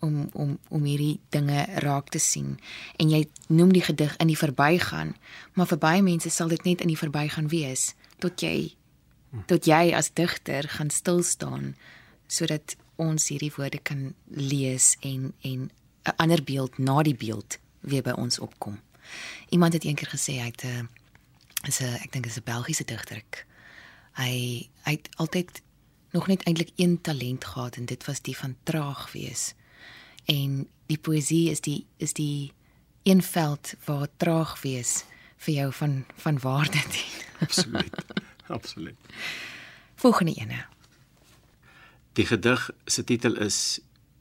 om 0.05 0.29
om 0.33 0.59
om 0.69 0.85
hierdie 0.85 1.21
dinge 1.35 1.65
raak 1.85 2.11
te 2.13 2.21
sien 2.21 2.57
en 3.01 3.11
jy 3.11 3.25
noem 3.49 3.73
die 3.73 3.85
gedig 3.85 4.17
in 4.23 4.31
die 4.33 4.39
verbygaan 4.39 5.15
maar 5.55 5.71
vir 5.71 5.81
baie 5.85 6.03
mense 6.07 6.31
sal 6.31 6.53
dit 6.53 6.65
net 6.69 6.85
in 6.85 6.93
die 6.93 7.01
verbygaan 7.01 7.49
wees 7.53 7.93
tot 8.25 8.43
jy 8.45 8.75
tot 9.51 9.69
jy 9.71 9.95
as 9.97 10.13
digter 10.19 10.69
gaan 10.77 10.91
stil 10.91 11.23
staan 11.23 11.73
sodat 12.27 12.77
ons 12.97 13.29
hierdie 13.29 13.53
woorde 13.57 13.79
kan 13.79 14.15
lees 14.27 14.97
en 15.01 15.33
en 15.41 15.71
'n 16.05 16.17
ander 16.17 16.45
beeld 16.45 16.79
na 16.79 17.03
die 17.03 17.17
beeld 17.17 17.59
weer 17.81 18.03
by 18.03 18.11
ons 18.11 18.39
opkom. 18.39 18.81
Iemand 19.49 19.73
het 19.73 19.85
eendag 19.85 20.11
gesê 20.11 20.33
hy 20.41 20.51
het 20.53 20.65
'n 20.65 20.89
is 21.67 21.81
'n 21.81 21.95
ek 22.05 22.13
dink 22.13 22.27
is 22.27 22.37
'n 22.37 22.45
Belgiese 22.45 22.85
digter. 22.85 23.23
Hy 24.13 24.69
hy 24.85 24.91
het 24.93 25.09
altyd 25.17 25.63
nog 26.11 26.27
net 26.27 26.43
eintlik 26.43 26.71
een 26.77 27.01
talent 27.01 27.45
gehad 27.45 27.77
en 27.77 27.85
dit 27.85 28.05
was 28.05 28.21
die 28.21 28.37
van 28.37 28.57
traag 28.63 29.13
wees. 29.13 29.55
En 30.25 30.69
die 30.87 30.99
poësie 30.99 31.51
is 31.51 31.61
die 31.61 31.87
is 31.97 32.13
die 32.13 32.53
een 33.03 33.23
veld 33.23 33.75
waar 33.85 34.09
traag 34.17 34.63
wees 34.63 35.05
vir 35.37 35.55
jou 35.55 35.73
van 35.73 36.05
van 36.17 36.39
waarde 36.39 36.83
dien. 36.91 37.23
Absoluut. 37.41 38.05
Absoluut. 38.47 38.97
Volgende 39.95 40.35
ene. 40.35 40.67
Die 42.15 42.27
gedig 42.27 42.71
se 42.87 43.05
titel 43.05 43.37
is 43.43 43.81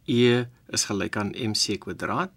E 0.09 0.45
is 0.73 0.85
gelyk 0.89 1.15
aan 1.17 1.31
mc 1.31 1.77
kwadraat 1.79 2.31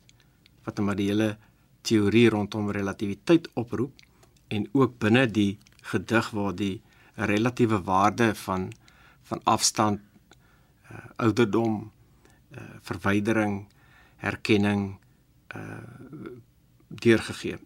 wat 0.65 0.79
maar 0.79 0.99
die 0.99 1.09
hele 1.11 1.37
teorie 1.83 2.29
rondom 2.31 2.71
relativiteit 2.71 3.49
oproep 3.55 4.05
en 4.49 4.69
ook 4.73 4.99
binne 5.03 5.27
die 5.27 5.59
gedig 5.91 6.31
waar 6.31 6.55
die 6.55 6.83
relatiewe 7.15 7.81
waarde 7.83 8.35
van 8.35 8.71
van 9.27 9.41
afstand, 9.43 10.01
uh, 10.93 10.99
ouderdom, 11.17 11.91
uh, 12.55 12.61
verwydering, 12.87 13.65
herkenning 14.23 14.99
uh 15.57 15.63
deurgegee. 16.87 17.57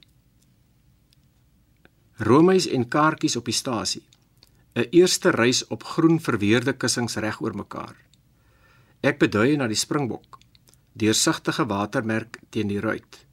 Romeis 2.25 2.67
en 2.67 2.87
kaartjies 2.89 3.37
op 3.37 3.45
die 3.45 3.55
stasie. 3.55 4.01
'n 4.75 4.87
Eerste 4.91 5.31
reis 5.31 5.67
op 5.67 5.83
groen 5.83 6.21
verweerde 6.21 6.73
kussings 6.73 7.17
reg 7.17 7.41
oor 7.41 7.55
mekaar. 7.55 7.97
Ek 9.03 9.19
bedui 9.19 9.57
na 9.57 9.67
die 9.67 9.79
springbok, 9.79 10.39
deursigtige 10.93 11.67
watermerk 11.67 12.39
teen 12.51 12.69
die 12.69 12.81
ruit. 12.81 13.27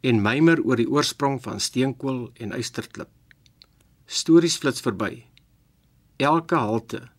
En 0.00 0.22
mymer 0.22 0.62
oor 0.64 0.76
die 0.76 0.88
oorsprong 0.88 1.42
van 1.42 1.60
steenkool 1.60 2.30
en 2.40 2.56
ysterklip. 2.56 3.10
Stories 4.06 4.56
flits 4.56 4.80
verby. 4.80 5.26
Elke 6.16 6.56
halte, 6.56 7.10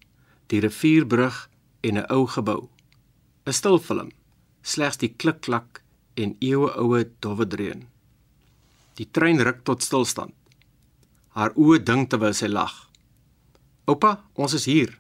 die 0.48 0.60
rivierbrug 0.60 1.50
en 1.82 1.98
'n 1.98 2.10
ou 2.10 2.26
gebou. 2.26 2.70
'n 3.46 3.54
Stil 3.54 3.80
film, 3.80 4.12
slegs 4.62 4.98
die 4.98 5.14
klikklak 5.14 5.84
en 6.16 6.36
eeueoue 6.40 7.12
dowwe 7.20 7.48
dreun. 7.48 7.88
Die 8.96 9.08
trein 9.12 9.40
ruk 9.40 9.64
tot 9.64 9.84
stilstand. 9.84 10.34
Haar 11.30 11.54
oë 11.56 11.84
dink 11.84 12.10
terwyl 12.10 12.34
sy 12.34 12.48
lag. 12.48 12.89
Oupa, 13.90 14.20
ons 14.38 14.54
is 14.54 14.68
hier. 14.70 14.94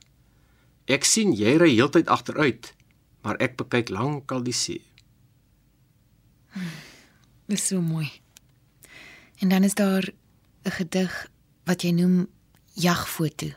Ek 0.89 1.05
sien 1.05 1.35
jy 1.37 1.53
ry 1.61 1.69
heeltyd 1.75 2.09
agteruit, 2.09 2.71
maar 3.21 3.37
ek 3.43 3.59
bekyk 3.59 3.91
lankal 3.93 4.41
die 4.41 4.55
see. 4.55 4.81
Dis 7.49 7.67
so 7.69 7.81
mooi. 7.85 8.09
En 9.39 9.53
dan 9.53 9.63
is 9.63 9.77
daar 9.77 10.09
'n 10.65 10.71
gedig 10.71 11.29
wat 11.65 11.83
jy 11.83 11.91
noem 11.91 12.27
Jagfoto 12.73 13.53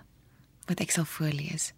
wat 0.66 0.80
ek 0.80 0.90
sal 0.90 1.04
voorlees. 1.04 1.72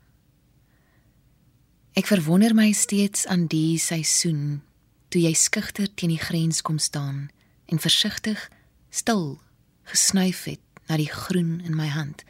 Ek 1.94 2.06
verwonder 2.06 2.54
my 2.54 2.72
steeds 2.72 3.26
aan 3.26 3.46
die 3.46 3.78
seisoen 3.78 4.62
toe 5.08 5.22
jy 5.22 5.34
skugter 5.34 5.94
teen 5.94 6.10
die 6.10 6.18
grens 6.18 6.62
kom 6.62 6.78
staan 6.78 7.30
en 7.66 7.78
versigtig 7.78 8.50
stil 8.90 9.38
gesnuif 9.82 10.44
het 10.44 10.60
na 10.88 10.96
die 10.96 11.10
groen 11.10 11.60
in 11.60 11.76
my 11.76 11.86
hand. 11.86 12.24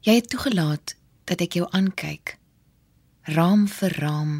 Jy 0.00 0.14
het 0.16 0.30
toegelaat 0.32 0.94
dat 1.28 1.42
ek 1.44 1.58
jou 1.58 1.66
aankyk, 1.76 2.38
raam 3.36 3.66
vir 3.68 3.92
raam 4.00 4.30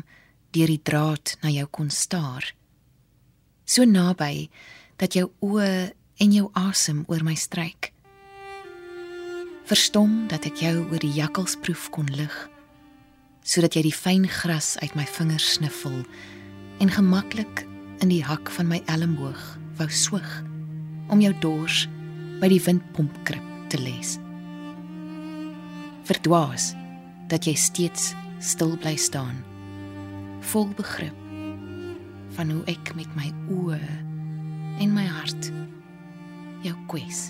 deur 0.56 0.70
die 0.72 0.80
draad 0.80 1.34
na 1.42 1.50
jou 1.52 1.66
kon 1.68 1.90
staar. 1.92 2.46
So 3.68 3.84
naby 3.84 4.48
dat 4.96 5.18
jou 5.18 5.26
oë 5.44 5.90
en 6.24 6.32
jou 6.32 6.46
asem 6.56 7.02
oor 7.12 7.20
my 7.26 7.36
stryk. 7.36 7.90
Verstom 9.68 10.30
dat 10.32 10.48
ek 10.48 10.64
jou 10.64 10.86
oor 10.86 11.04
die 11.04 11.12
jakkalsproef 11.18 11.90
kon 11.92 12.08
lig, 12.08 12.38
sodat 13.44 13.76
jy 13.76 13.84
die 13.90 13.98
fyn 13.98 14.24
gras 14.40 14.78
uit 14.80 14.96
my 14.96 15.04
vingers 15.18 15.58
sniffel 15.58 16.00
en 16.80 16.96
gemaklik 16.96 17.66
in 18.00 18.08
die 18.08 18.24
hak 18.24 18.48
van 18.56 18.72
my 18.72 18.80
elmboog 18.88 19.44
wou 19.76 19.92
swig 19.92 20.32
om 21.12 21.20
jou 21.20 21.36
dors 21.44 21.84
by 22.40 22.48
die 22.48 22.64
windpompkrib 22.64 23.44
te 23.68 23.84
les. 23.84 24.16
Verdwaas 26.10 26.72
dat 27.30 27.46
jy 27.46 27.52
steeds 27.54 28.08
stil 28.42 28.72
bly 28.82 28.96
staan, 28.98 29.36
vol 30.50 30.66
begrip 30.74 31.14
van 32.34 32.50
hoe 32.50 32.64
ek 32.72 32.90
met 32.98 33.12
my 33.14 33.28
oë 33.54 33.78
en 34.82 34.90
my 34.90 35.04
hart 35.06 35.52
jou 36.66 36.74
kwes. 36.90 37.28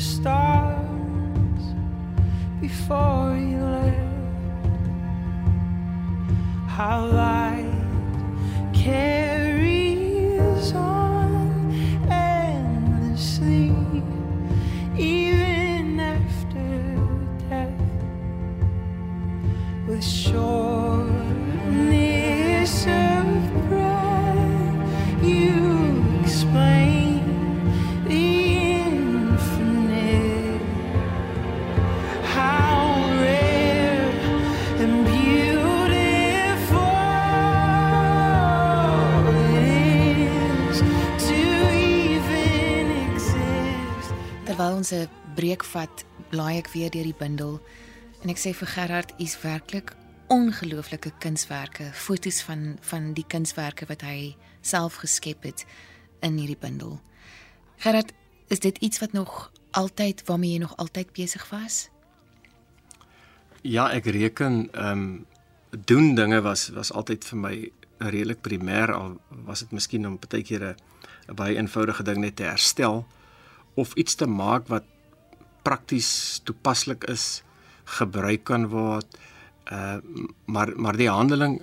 stop. 0.00 0.29
Ons 44.90 45.06
'n 45.06 45.34
breek 45.34 45.64
vat, 45.64 46.04
blaai 46.30 46.58
ek 46.58 46.68
weer 46.72 46.90
deur 46.90 47.04
die 47.04 47.14
bundel 47.18 47.60
en 48.22 48.30
ek 48.30 48.38
sê 48.38 48.52
vir 48.52 48.66
Gerard, 48.66 49.12
u's 49.20 49.36
werklik 49.42 49.94
ongelooflike 50.28 51.12
kunswerke, 51.18 51.92
fotos 51.92 52.42
van 52.42 52.78
van 52.80 53.14
die 53.14 53.24
kunswerke 53.26 53.86
wat 53.86 54.02
hy 54.02 54.36
self 54.62 54.94
geskep 54.94 55.42
het 55.42 55.66
in 56.22 56.38
hierdie 56.38 56.58
bundel. 56.58 57.00
Gerard, 57.78 58.12
is 58.48 58.58
dit 58.58 58.78
iets 58.78 58.98
wat 58.98 59.12
nog 59.12 59.52
altyd 59.70 60.22
waarmee 60.26 60.52
jy 60.52 60.58
nog 60.58 60.76
altyd 60.76 61.12
besig 61.12 61.48
was? 61.50 61.88
Ja, 63.62 63.90
ek 63.90 64.04
reken 64.04 64.68
ehm 64.72 64.90
um, 64.90 65.26
doen 65.86 66.14
dinge 66.14 66.40
was 66.40 66.68
was 66.68 66.92
altyd 66.92 67.24
vir 67.24 67.38
my 67.38 67.70
redelik 67.98 68.40
primêr 68.40 68.92
al 68.92 69.20
was 69.30 69.60
dit 69.60 69.70
miskien 69.70 70.06
om 70.06 70.18
baie 70.18 70.42
keer 70.42 70.74
'n 71.28 71.34
baie 71.34 71.56
eenvoudige 71.56 72.02
ding 72.02 72.18
net 72.18 72.36
te 72.36 72.42
herstel 72.42 73.06
of 73.74 73.94
iets 73.94 74.14
te 74.14 74.26
maak 74.26 74.68
wat 74.68 74.84
prakties 75.62 76.40
toepaslik 76.44 77.04
is, 77.04 77.42
gebruik 77.98 78.44
kan 78.44 78.68
word. 78.72 79.18
Uh 79.70 79.98
maar 80.46 80.72
maar 80.76 80.96
die 80.96 81.10
handeling 81.10 81.60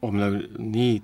om 0.00 0.16
nou 0.16 0.46
nie 0.56 1.02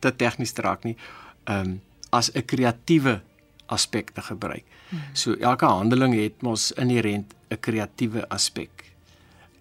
te 0.00 0.12
tegnies 0.12 0.52
te 0.52 0.62
raak 0.62 0.84
nie, 0.84 0.96
ehm 1.44 1.60
um, 1.60 1.80
as 2.10 2.30
'n 2.32 2.44
kreatiewe 2.44 3.20
aspek 3.66 4.10
te 4.10 4.22
gebruik. 4.22 4.64
Hmm. 4.88 5.00
So 5.12 5.34
elke 5.34 5.66
handeling 5.66 6.14
het 6.14 6.42
mos 6.42 6.72
inherënt 6.72 7.34
'n 7.50 7.60
kreatiewe 7.60 8.28
aspek. 8.28 8.92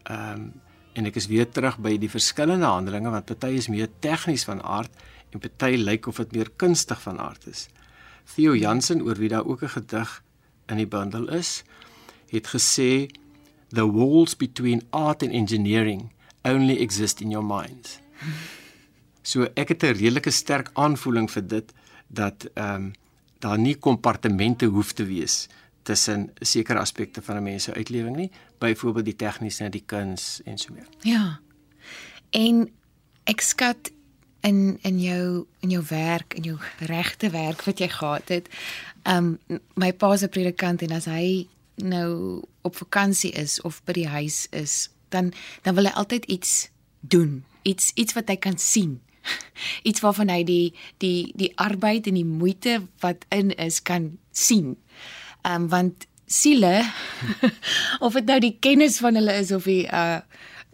Ehm 0.04 0.32
um, 0.34 0.54
en 0.96 1.06
ek 1.06 1.16
is 1.16 1.28
weer 1.28 1.50
terug 1.50 1.78
by 1.78 1.98
die 2.00 2.10
verskillende 2.10 2.66
handelinge 2.66 3.10
want 3.12 3.26
party 3.26 3.58
is 3.60 3.68
meer 3.68 3.90
tegnies 4.00 4.46
van 4.48 4.62
aard 4.64 4.92
en 5.32 5.40
party 5.40 5.76
lyk 5.76 6.08
of 6.08 6.22
dit 6.24 6.32
meer 6.32 6.50
kunstig 6.56 7.02
van 7.02 7.20
aard 7.20 7.48
is. 7.48 7.68
Theo 8.34 8.56
Jansen 8.56 9.02
oor 9.02 9.16
wie 9.16 9.30
daar 9.30 9.46
ook 9.46 9.62
'n 9.64 9.70
gedig 9.70 10.24
in 10.68 10.78
die 10.78 10.88
bundel 10.88 11.30
is, 11.30 11.64
het 12.30 12.48
gesê 12.48 13.08
the 13.70 13.92
walls 13.92 14.36
between 14.36 14.82
art 14.90 15.24
and 15.24 15.32
engineering 15.32 16.12
only 16.44 16.78
exist 16.78 17.22
in 17.22 17.30
your 17.30 17.46
mind. 17.46 18.00
So 19.26 19.48
ek 19.54 19.68
het 19.68 19.84
'n 19.84 19.98
redelike 19.98 20.30
sterk 20.30 20.70
aanvoeling 20.74 21.32
vir 21.32 21.48
dit 21.48 21.74
dat 22.08 22.46
ehm 22.54 22.76
um, 22.76 22.94
daar 23.40 23.60
nie 23.60 23.76
kompartemente 23.76 24.66
hoef 24.66 24.94
te 24.94 25.06
wees 25.06 25.48
tussen 25.84 26.32
sekere 26.40 26.80
aspekte 26.80 27.22
van 27.22 27.36
'n 27.36 27.44
mens 27.44 27.64
se 27.64 27.74
uitlewing 27.74 28.16
nie, 28.16 28.32
byvoorbeeld 28.58 29.06
die 29.06 29.16
tegniese 29.16 29.64
en 29.64 29.72
die 29.72 29.84
kuns 29.86 30.42
en 30.46 30.58
so 30.58 30.74
meer. 30.74 30.88
Ja. 31.02 31.40
En 32.30 32.70
ek 33.24 33.42
skat 33.42 33.92
in 34.46 34.78
in 34.82 35.00
jou 35.02 35.46
in 35.60 35.70
jou 35.70 35.84
werk, 35.90 36.34
in 36.34 36.44
jou 36.44 36.58
regte 36.86 37.30
werk 37.30 37.64
wat 37.66 37.82
jy 37.82 37.90
gehad 37.90 38.30
het. 38.30 38.50
Um 39.04 39.38
my 39.74 39.92
pa 39.94 40.16
se 40.18 40.30
predikant 40.30 40.86
en 40.86 40.94
as 40.96 41.10
hy 41.10 41.48
nou 41.82 42.42
op 42.62 42.78
vakansie 42.78 43.34
is 43.36 43.60
of 43.62 43.82
by 43.86 43.98
die 43.98 44.08
huis 44.08 44.46
is, 44.52 44.90
dan 45.10 45.34
dan 45.66 45.76
wil 45.76 45.90
hy 45.90 45.96
altyd 45.98 46.26
iets 46.26 46.70
doen, 47.02 47.44
iets 47.64 47.92
iets 47.96 48.14
wat 48.14 48.30
hy 48.30 48.38
kan 48.38 48.58
sien. 48.62 49.02
Iets 49.90 50.04
waarvan 50.06 50.30
hy 50.30 50.44
die 50.46 50.74
die 51.02 51.34
die 51.34 51.50
arbeid 51.58 52.06
en 52.06 52.14
die 52.14 52.28
moeite 52.28 52.84
wat 53.02 53.26
in 53.34 53.50
is 53.58 53.82
kan 53.82 54.12
sien. 54.30 54.76
Um, 55.42 55.66
want 55.70 56.06
siele 56.30 56.84
of 58.06 58.14
dit 58.14 58.30
nou 58.30 58.38
die 58.42 58.58
kennis 58.62 59.00
van 59.02 59.18
hulle 59.18 59.34
is 59.42 59.52
of 59.56 59.66
die 59.70 59.86
uh 59.90 60.22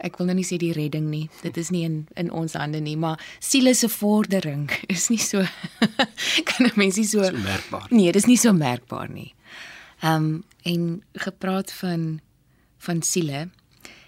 ek 0.02 0.18
wil 0.18 0.26
nou 0.26 0.36
nie 0.36 0.46
sê 0.46 0.58
die 0.60 0.72
redding 0.76 1.08
nie. 1.10 1.28
Dit 1.42 1.56
is 1.60 1.70
nie 1.70 1.84
in 1.86 2.06
in 2.18 2.30
ons 2.30 2.56
hande 2.58 2.80
nie, 2.82 2.96
maar 2.96 3.20
siele 3.40 3.74
se 3.74 3.88
vordering 3.88 4.70
is 4.94 5.08
nie 5.10 5.20
so 5.22 5.44
kan 6.48 6.66
'n 6.66 6.76
mens 6.76 6.96
nie 6.96 7.06
so, 7.06 7.22
so 7.24 7.32
merkbaar. 7.32 7.86
Nee, 7.90 8.12
dis 8.12 8.26
nie 8.26 8.38
so 8.38 8.52
merkbaar 8.52 9.08
nie. 9.10 9.34
Ehm 10.02 10.24
um, 10.24 10.44
en 10.62 11.02
gepraat 11.14 11.72
van 11.72 12.20
van 12.78 13.02
siele, 13.02 13.48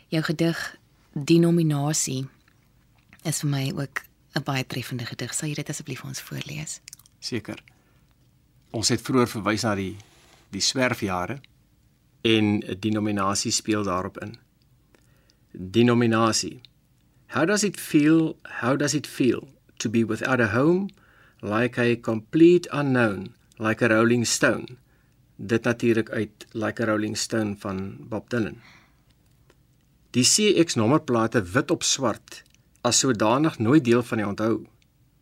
jou 0.08 0.22
gedig 0.22 0.76
denominasie 1.12 2.26
is 3.22 3.40
vir 3.40 3.50
my 3.50 3.72
ook 3.74 4.02
'n 4.34 4.42
baie 4.42 4.66
treffende 4.66 5.06
gedig. 5.06 5.34
Sal 5.34 5.48
jy 5.48 5.54
dit 5.54 5.68
asseblief 5.68 6.00
vir 6.00 6.08
ons 6.08 6.20
voorlees? 6.20 6.80
Seker. 7.20 7.62
Ons 8.70 8.88
het 8.88 9.00
vroeër 9.00 9.28
verwys 9.28 9.62
na 9.62 9.74
die 9.74 9.96
die 10.50 10.60
swerfjare 10.60 11.40
en 12.22 12.62
'n 12.62 12.80
denominasie 12.80 13.50
speel 13.52 13.84
daarop 13.84 14.18
in. 14.18 14.38
Denominasie. 15.54 16.60
How 17.28 17.44
does 17.44 17.62
it 17.62 17.78
feel? 17.78 18.36
How 18.60 18.76
does 18.76 18.94
it 18.94 19.06
feel 19.06 19.48
to 19.78 19.88
be 19.88 20.02
without 20.02 20.40
a 20.40 20.48
home, 20.48 20.90
like 21.42 21.78
a 21.78 21.96
complete 21.96 22.66
unknown, 22.72 23.34
like 23.58 23.80
a 23.82 23.88
rolling 23.88 24.24
stone? 24.24 24.78
Dit 25.36 25.62
natuurlik 25.62 26.10
uit 26.10 26.46
Like 26.52 26.82
a 26.82 26.86
Rolling 26.86 27.16
Stone 27.16 27.56
van 27.58 27.96
Bob 28.08 28.30
Dylan. 28.30 28.60
Die 30.10 30.22
CX 30.22 30.74
nommerplate 30.74 31.42
wit 31.42 31.70
op 31.70 31.82
swart 31.82 32.42
as 32.82 32.98
sodanig 32.98 33.58
nooit 33.58 33.84
deel 33.84 34.02
van 34.02 34.18
die 34.18 34.26
onthou. 34.26 34.66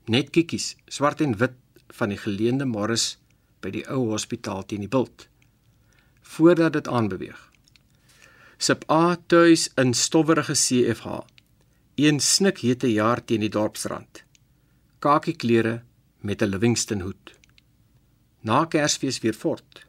Net 0.04 0.30
kikkies, 0.30 0.76
swart 0.88 1.20
en 1.20 1.36
wit 1.36 1.56
van 1.88 2.08
die 2.08 2.18
geleende 2.20 2.64
Morris 2.64 3.16
by 3.60 3.70
die 3.70 3.84
ou 3.88 4.10
hospitaal 4.10 4.64
teen 4.66 4.84
die 4.84 4.92
bult 4.92 5.28
voordat 6.32 6.72
dit 6.72 6.88
aanbeweeg. 6.88 7.51
Sip 8.62 8.84
A 8.90 9.16
tuis 9.26 9.70
in 9.74 9.94
stowwerige 9.94 10.54
CFH. 10.54 11.06
Een 11.94 12.20
snik 12.20 12.60
hete 12.62 12.92
jaar 12.92 13.24
teen 13.24 13.42
die 13.42 13.50
dorpsrand. 13.50 14.22
Kakie 15.02 15.34
klere 15.34 15.82
met 16.20 16.42
'n 16.42 16.52
Livingston 16.52 17.00
hoed. 17.00 17.32
Na 18.40 18.64
Kersfees 18.64 19.18
weer 19.18 19.34
fort. 19.34 19.86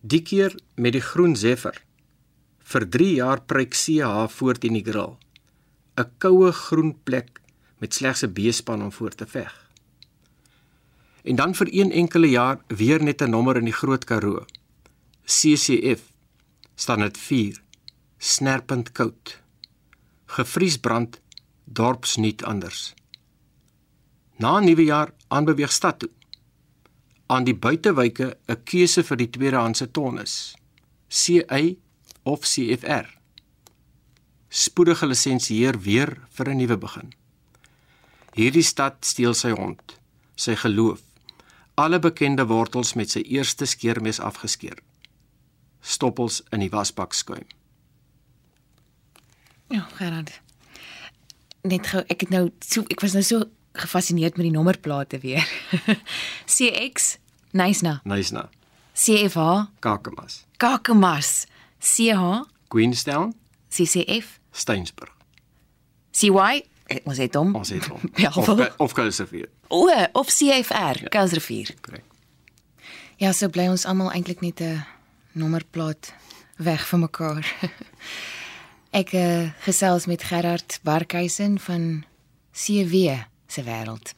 Die 0.00 0.22
keer 0.22 0.52
met 0.74 0.92
die 0.92 1.00
groen 1.00 1.36
Zephyr. 1.36 1.82
Vir 2.58 2.88
3 2.88 3.14
jaar 3.14 3.40
pryk 3.40 3.72
CH 3.72 4.28
voort 4.28 4.64
in 4.64 4.72
die 4.72 4.84
grill. 4.84 5.16
'n 5.96 6.10
Koue 6.18 6.52
groen 6.52 7.02
plek 7.02 7.40
met 7.78 7.94
slegs 7.94 8.22
'n 8.22 8.32
beespan 8.32 8.82
om 8.82 8.92
voor 8.92 9.14
te 9.14 9.26
veg 9.26 9.64
en 11.24 11.36
dan 11.36 11.54
vir 11.54 11.68
een 11.70 11.92
enkele 11.92 12.28
jaar 12.28 12.58
weer 12.66 13.02
net 13.02 13.22
'n 13.22 13.30
nommer 13.30 13.56
in 13.56 13.64
die 13.64 13.72
Groot 13.72 14.04
Karoo. 14.04 14.44
CCF 15.24 16.02
staan 16.74 17.00
dit 17.00 17.18
4 17.18 17.63
snerpend 18.24 18.92
koud. 18.92 19.40
Gevriesbrand 20.26 21.20
dorpsnuut 21.64 22.44
anders. 22.44 22.94
Na 24.40 24.60
nuwe 24.60 24.84
jaar 24.84 25.12
aanbeweeg 25.28 25.72
stad 25.72 25.98
toe. 25.98 26.10
Aan 27.26 27.44
die 27.44 27.54
buitewyke 27.54 28.36
'n 28.48 28.62
keuse 28.64 29.02
vir 29.04 29.16
die 29.16 29.30
tweedehandse 29.30 29.90
tonnes. 29.90 30.54
CA 31.08 31.60
of 32.22 32.40
CFR. 32.40 33.06
Spoedige 34.48 35.06
lisensieer 35.06 35.80
weer 35.80 36.18
vir 36.30 36.48
'n 36.48 36.56
nuwe 36.56 36.78
begin. 36.78 37.12
Hierdie 38.34 38.62
stad 38.62 39.04
steel 39.04 39.34
sy 39.34 39.50
hond, 39.50 40.00
sy 40.36 40.54
geloof 40.56 41.00
alle 41.74 41.98
bekende 41.98 42.46
wortels 42.46 42.94
met 42.94 43.10
sy 43.10 43.20
eerste 43.20 43.66
skeermes 43.66 44.20
afgeskeer. 44.20 44.78
Stoppels 45.80 46.42
in 46.50 46.60
die 46.60 46.70
wasbak 46.70 47.12
skuim. 47.12 47.46
Ja, 49.74 49.86
Gerard. 49.94 50.30
Net 51.66 51.86
gou, 51.90 52.02
ek 52.06 52.20
het 52.22 52.30
nou 52.30 52.44
so 52.62 52.84
ek 52.92 53.00
was 53.02 53.14
nou 53.16 53.22
so 53.26 53.46
gefassineerd 53.74 54.36
met 54.38 54.46
die 54.46 54.52
nommerplate 54.54 55.18
weer. 55.18 55.42
CX, 56.54 57.16
Nysna. 57.58 57.96
Nysna. 58.06 58.44
CFH, 58.94 59.64
Kakamas. 59.82 60.44
Kakamas. 60.62 61.30
CH, 61.82 62.44
Queenstown. 62.70 63.32
CCF, 63.74 64.36
Steynsburg. 64.54 65.10
CY, 66.14 66.62
ons 67.02 67.18
het 67.18 67.34
hom. 67.34 67.50
Ons 67.58 67.74
het 67.74 67.90
hom. 67.90 68.06
Bellville. 68.14 68.68
of 68.76 68.86
of 68.86 68.94
Kuilsrivier. 68.94 69.50
O, 69.74 69.88
of 70.12 70.30
CFR, 70.30 71.02
ja. 71.02 71.10
Kuilsrivier. 71.16 71.74
Korrek. 71.82 72.06
Ja, 73.18 73.34
so 73.34 73.50
bly 73.50 73.66
ons 73.72 73.88
almal 73.90 74.14
eintlik 74.14 74.38
net 74.46 74.62
'n 74.62 74.84
nommerplaat 75.34 76.14
weg 76.62 76.86
van 76.86 77.06
mekaar. 77.08 77.42
Ek 78.94 79.10
uh, 79.18 79.50
gesels 79.64 80.04
met 80.06 80.22
Gerard 80.22 80.76
Barkhuisen 80.86 81.56
van 81.58 82.04
CW 82.54 83.16
se 83.50 83.62
wêreld. 83.66 84.12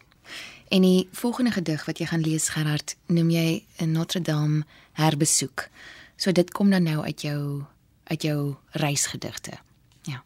En 0.68 0.84
die 0.84 1.08
volgende 1.16 1.50
gedig 1.50 1.86
wat 1.88 1.98
jy 1.98 2.06
gaan 2.10 2.20
lees 2.20 2.50
Gerard, 2.52 2.92
noem 3.08 3.30
jy 3.32 3.64
'n 3.80 3.92
Notre 3.92 4.20
Dame 4.20 4.66
herbesoek. 4.92 5.68
So 6.16 6.32
dit 6.32 6.52
kom 6.52 6.70
dan 6.70 6.82
nou 6.82 7.00
uit 7.04 7.22
jou 7.22 7.64
uit 8.04 8.22
jou 8.22 8.54
reisgedigte. 8.70 9.56
Ja. 10.02 10.22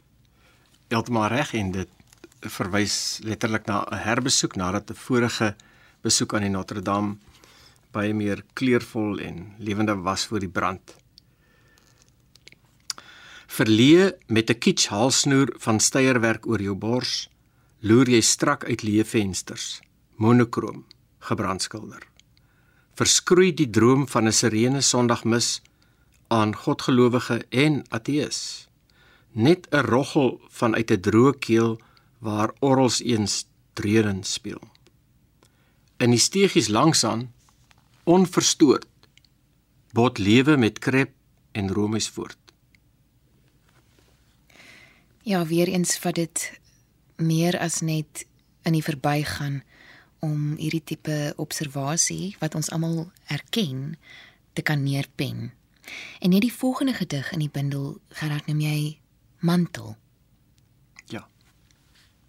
Heeltemal 0.88 1.26
reg 1.26 1.54
en 1.54 1.70
dit 1.70 1.88
verwys 2.40 3.20
letterlik 3.22 3.66
na 3.66 3.86
'n 3.86 4.02
herbesoek 4.02 4.56
nadat 4.56 4.90
'n 4.90 4.94
vorige 4.94 5.54
besoek 6.02 6.34
aan 6.34 6.42
die 6.42 6.50
Notre 6.50 6.82
Dame 6.82 7.16
baie 7.92 8.14
meer 8.14 8.42
kleurvol 8.52 9.18
en 9.18 9.54
lewende 9.58 9.94
was 9.94 10.26
voor 10.26 10.40
die 10.40 10.48
brand. 10.48 10.96
Verlee 13.50 14.12
met 14.26 14.50
'n 14.50 14.58
kitsch 14.58 14.88
halsnoer 14.88 15.54
van 15.58 15.80
steierwerk 15.80 16.46
oor 16.46 16.62
jou 16.62 16.74
bors, 16.74 17.28
loer 17.80 18.08
jy 18.08 18.20
strak 18.20 18.64
uit 18.64 18.82
leë 18.82 19.04
vensters, 19.04 19.80
monokroom, 20.16 20.84
gebrandskilder. 21.18 22.06
verskroei 22.94 23.54
die 23.54 23.70
droom 23.70 24.08
van 24.08 24.26
'n 24.26 24.32
serene 24.32 24.80
Sondagmis 24.80 25.62
aan 26.28 26.54
godgelowige 26.54 27.44
en 27.48 27.82
ateës. 27.88 28.68
Net 29.32 29.66
'n 29.70 29.84
roggel 29.84 30.40
vanuit 30.48 30.90
'n 30.90 31.00
droë 31.00 31.38
keel 31.38 31.80
waar 32.18 32.50
orrels 32.60 33.00
eens 33.02 33.46
dreurend 33.72 34.26
speel. 34.26 34.62
In 35.96 36.10
die 36.10 36.18
steegies 36.18 36.68
langsaan, 36.68 37.32
onverstoord, 38.04 38.86
bot 39.92 40.18
lewe 40.18 40.56
met 40.56 40.78
krep 40.78 41.10
en 41.52 41.72
romies 41.72 42.08
voort. 42.08 42.49
Ja, 45.22 45.46
weer 45.46 45.68
eens 45.68 45.98
vat 45.98 46.14
dit 46.14 46.61
meer 47.16 47.59
as 47.59 47.80
net 47.80 48.24
in 48.64 48.72
die 48.72 48.85
verbygaan 48.85 49.61
om 50.24 50.54
hierdie 50.56 50.85
tipe 50.85 51.33
observasie 51.37 52.37
wat 52.40 52.54
ons 52.54 52.70
almal 52.72 53.11
erken 53.28 53.98
te 54.52 54.62
kan 54.62 54.83
neerpen. 54.83 55.52
En 56.20 56.33
net 56.33 56.44
die 56.44 56.52
volgende 56.52 56.94
gedig 56.94 57.33
in 57.33 57.44
die 57.44 57.52
bundel, 57.52 58.00
Gerard, 58.16 58.46
noem 58.46 58.61
jy 58.64 58.80
mantel. 59.44 59.96
Ja. 61.12 61.26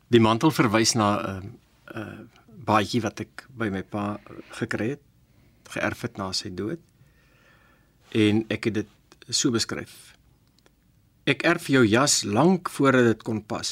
Die 0.08 0.24
mantel 0.24 0.52
verwys 0.52 0.94
na 0.94 1.10
'n 1.20 1.28
uh, 1.28 1.96
'n 1.96 2.00
uh, 2.00 2.20
baadjie 2.66 3.02
wat 3.02 3.20
ek 3.20 3.48
by 3.50 3.70
my 3.70 3.84
pa 3.84 4.20
gekry 4.60 4.90
het, 4.96 5.04
geërf 5.72 6.02
het 6.02 6.18
na 6.18 6.32
sy 6.32 6.52
dood. 6.56 6.80
En 8.12 8.46
ek 8.48 8.64
het 8.64 8.74
dit 8.74 8.90
so 9.30 9.52
beskryf. 9.52 10.16
Ek 11.32 11.46
erf 11.48 11.70
jou 11.72 11.84
jas 11.88 12.26
lank 12.28 12.68
voordat 12.76 13.06
dit 13.08 13.22
kon 13.24 13.40
pas. 13.40 13.68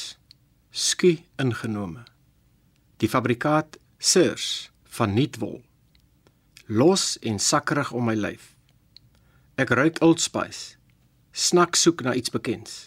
Sku 0.72 1.16
ingenome. 1.42 2.06
Die 3.02 3.08
fabrikaat 3.10 3.76
Sirs 3.98 4.70
van 4.96 5.12
nuutwol. 5.12 5.58
Los 6.70 7.18
en 7.26 7.36
sakkerig 7.42 7.90
om 7.92 8.06
my 8.08 8.14
lyf. 8.16 8.54
Ek 9.60 9.74
ruik 9.76 10.00
Old 10.06 10.22
Spice. 10.24 10.78
Snak 11.36 11.76
soek 11.76 12.00
na 12.06 12.14
iets 12.16 12.32
bekends. 12.32 12.78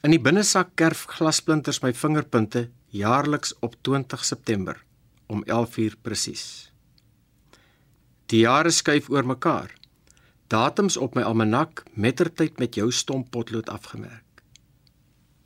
In 0.00 0.14
die 0.14 0.22
binnesak 0.22 0.72
kerf 0.80 1.04
glasplinters 1.10 1.82
my 1.84 1.92
vingerpunte 1.92 2.70
jaarliks 2.96 3.52
op 3.60 3.76
20 3.84 4.24
September 4.24 4.80
om 5.28 5.44
11uur 5.44 5.98
presies. 6.00 6.46
Die 8.32 8.46
jare 8.46 8.72
skuif 8.72 9.10
oor 9.12 9.26
mekaar. 9.26 9.74
Datums 10.50 10.96
op 10.96 11.14
my 11.14 11.22
almanak 11.22 11.84
mettertyd 11.94 12.58
met 12.58 12.74
jou 12.74 12.88
stomp 12.90 13.30
potlood 13.30 13.68
afgemerk. 13.70 14.42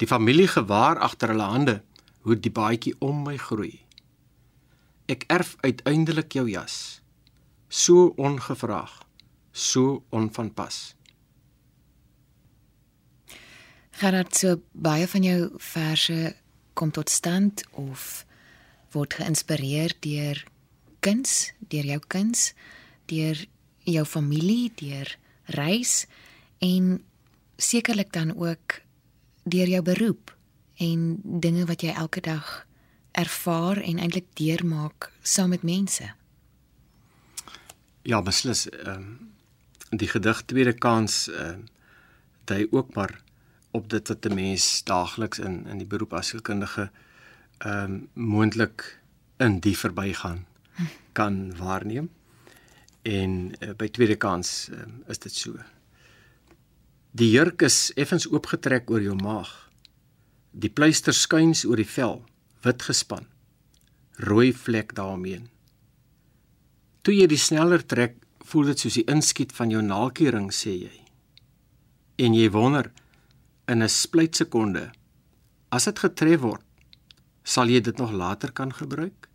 Die 0.00 0.08
familie 0.08 0.46
gewaar 0.48 0.98
agter 0.98 1.28
hulle 1.28 1.44
hande 1.44 1.74
hoe 2.24 2.38
die 2.40 2.52
baadjie 2.52 2.94
om 3.04 3.20
my 3.26 3.36
groei. 3.36 3.84
Ek 5.04 5.26
erf 5.28 5.56
uiteindelik 5.60 6.32
jou 6.32 6.46
jas. 6.48 7.02
So 7.68 8.14
ongevraag, 8.16 9.02
so 9.52 10.00
onvanpas. 10.08 10.94
Gerard, 14.00 14.32
so 14.32 14.56
baie 14.72 15.04
van 15.08 15.22
jou 15.22 15.50
verse 15.60 16.32
kom 16.72 16.90
tot 16.90 17.12
stand 17.12 17.66
of 17.76 18.24
word 18.96 19.20
geïnspireer 19.20 19.92
deur 20.00 20.40
kuns, 21.04 21.52
deur 21.68 21.92
jou 21.92 22.00
kuns, 22.08 22.54
deur 23.12 23.44
jou 23.84 24.04
familie, 24.04 24.72
deur 24.74 25.16
reis 25.44 26.06
en 26.58 27.02
sekerlik 27.56 28.12
dan 28.12 28.36
ook 28.36 28.80
deur 29.44 29.68
jou 29.68 29.82
beroep 29.82 30.36
en 30.76 31.20
dinge 31.22 31.66
wat 31.66 31.82
jy 31.82 31.92
elke 31.92 32.20
dag 32.20 32.66
ervaar 33.14 33.76
en 33.76 33.98
eintlik 33.98 34.26
deurmaak 34.34 35.10
saam 35.22 35.52
met 35.54 35.62
mense. 35.62 36.08
Ja, 38.02 38.22
beslis. 38.22 38.68
Ehm 38.68 38.90
um, 38.90 39.32
die 39.94 40.08
gedig 40.08 40.42
Tweede 40.44 40.72
Kans 40.72 41.28
ehm 41.28 41.60
uh, 41.60 41.66
dui 42.44 42.66
ook 42.70 42.94
maar 42.94 43.20
op 43.70 43.88
dit 43.90 44.08
wat 44.08 44.24
'n 44.24 44.34
mens 44.34 44.82
daagliks 44.84 45.38
in 45.38 45.66
in 45.66 45.78
die 45.78 45.86
beroep 45.86 46.12
as 46.12 46.28
sielkundige 46.28 46.90
ehm 47.58 47.84
um, 47.84 48.08
moontlik 48.12 49.00
in 49.36 49.60
die 49.60 49.78
verbygaan 49.78 50.46
kan 51.12 51.56
waarneem. 51.56 52.10
En 53.04 53.52
uh, 53.60 53.74
by 53.76 53.90
tweede 53.92 54.16
kans 54.16 54.68
um, 54.72 55.02
is 55.12 55.20
dit 55.20 55.32
so. 55.32 55.60
Die 57.14 57.30
jurk 57.30 57.62
is 57.62 57.92
effens 58.00 58.26
oopgetrek 58.26 58.88
oor 58.90 59.04
jou 59.04 59.14
maag. 59.20 59.50
Die 60.50 60.70
pleister 60.72 61.14
skuins 61.14 61.64
oor 61.68 61.78
die 61.78 61.88
vel, 61.88 62.22
wit 62.64 62.82
gespan. 62.82 63.28
Rooi 64.24 64.52
vlek 64.56 64.94
daaromheen. 64.96 65.50
Toe 67.04 67.14
jy 67.14 67.28
die 67.28 67.40
sneller 67.40 67.84
trek, 67.84 68.16
voel 68.48 68.72
dit 68.72 68.80
soos 68.80 68.96
die 68.96 69.06
inskiet 69.10 69.52
van 69.52 69.72
jou 69.72 69.82
naalkiering, 69.84 70.48
sê 70.54 70.72
jy. 70.72 70.94
En 72.24 72.34
jy 72.36 72.48
wonder 72.54 72.90
in 73.68 73.82
'n 73.82 73.88
splytsekonde. 73.88 74.92
As 75.70 75.84
dit 75.84 75.98
getref 75.98 76.40
word, 76.40 76.64
sal 77.44 77.68
jy 77.68 77.80
dit 77.80 77.98
nog 77.98 78.12
later 78.12 78.52
kan 78.52 78.72
gebruik? 78.72 79.28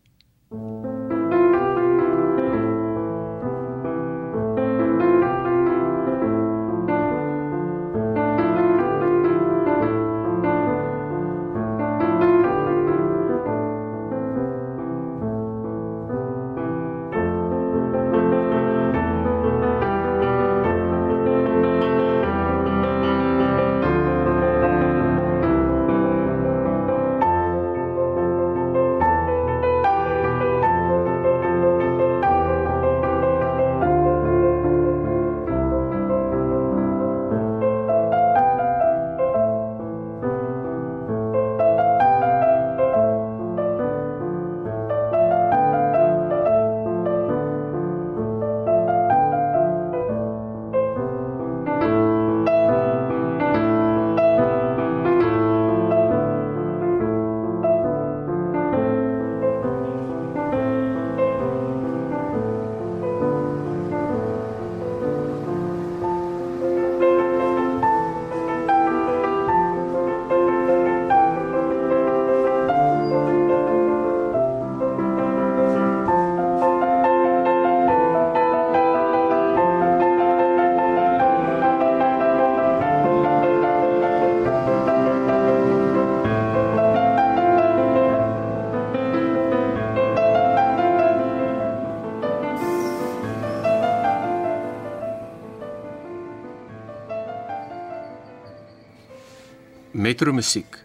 Metromusiek. 100.10 100.78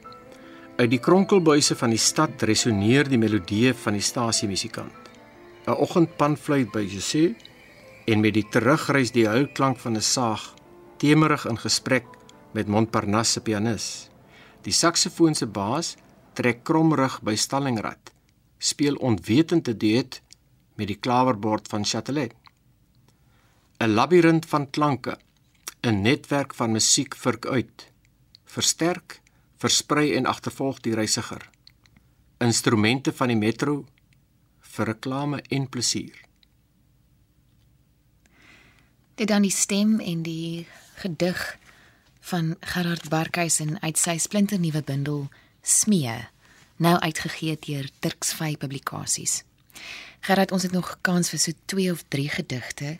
Uit 0.76 0.90
die 0.92 1.00
kronkelbuise 1.00 1.76
van 1.80 1.92
die 1.94 2.00
stad 2.02 2.42
resoneer 2.44 3.08
die 3.08 3.18
melodieë 3.20 3.70
van 3.84 3.96
die 3.96 4.04
stasiemusikant. 4.04 5.06
'n 5.64 5.76
Oggendpanfluit 5.84 6.68
by 6.74 6.82
Jose 6.84 7.32
en 8.10 8.20
met 8.20 8.34
die 8.36 8.44
terugreis 8.56 9.14
die 9.14 9.24
huilklank 9.34 9.78
van 9.84 9.96
'n 9.96 10.04
saag, 10.14 10.42
temerig 11.00 11.46
in 11.52 11.58
gesprek 11.62 12.04
met 12.52 12.68
Montparnasse 12.68 13.32
se 13.32 13.40
pianis. 13.40 13.86
Die 14.62 14.76
saksofoon 14.80 15.34
se 15.34 15.46
baas 15.46 15.96
trek 16.34 16.60
kromrig 16.64 17.22
by 17.22 17.34
stallingrad, 17.34 18.12
speel 18.58 18.96
ontwetend 18.96 19.64
te 19.64 19.76
duet 19.76 20.20
met 20.76 20.88
die 20.88 21.00
klawerbord 21.00 21.68
van 21.68 21.84
Chatelet. 21.84 22.34
'n 23.80 23.94
Labirint 23.94 24.46
van 24.46 24.70
klanke, 24.70 25.16
'n 25.82 26.02
netwerk 26.02 26.54
van 26.54 26.72
musiek 26.72 27.14
virk 27.16 27.46
uit 27.46 27.93
versterk, 28.54 29.20
versprei 29.58 30.14
en 30.18 30.26
agtervolg 30.30 30.80
die 30.84 30.94
reisiger. 30.94 31.42
Instrumente 32.42 33.12
van 33.12 33.32
die 33.32 33.38
metro 33.38 33.84
vir 34.74 34.90
reklame 34.92 35.42
en 35.54 35.68
plesier. 35.70 36.16
Dit 39.14 39.30
dan 39.30 39.46
die 39.46 39.54
stem 39.54 40.00
en 40.02 40.24
die 40.26 40.66
gedig 40.98 41.42
van 42.24 42.54
Gerard 42.60 43.08
Barkhuizen 43.12 43.76
uit 43.82 43.98
sy 44.00 44.16
splinternuwe 44.18 44.82
bundel 44.82 45.28
Smee, 45.62 46.16
nou 46.82 46.96
uitgegee 46.98 47.56
deur 47.66 47.88
Turksvy 48.02 48.56
Publikasies. 48.60 49.42
Gerard, 50.24 50.52
ons 50.52 50.64
het 50.66 50.72
nog 50.72 50.96
kans 51.04 51.30
vir 51.30 51.40
so 51.40 51.52
2 51.70 51.92
of 51.92 52.02
3 52.08 52.28
gedigte 52.38 52.96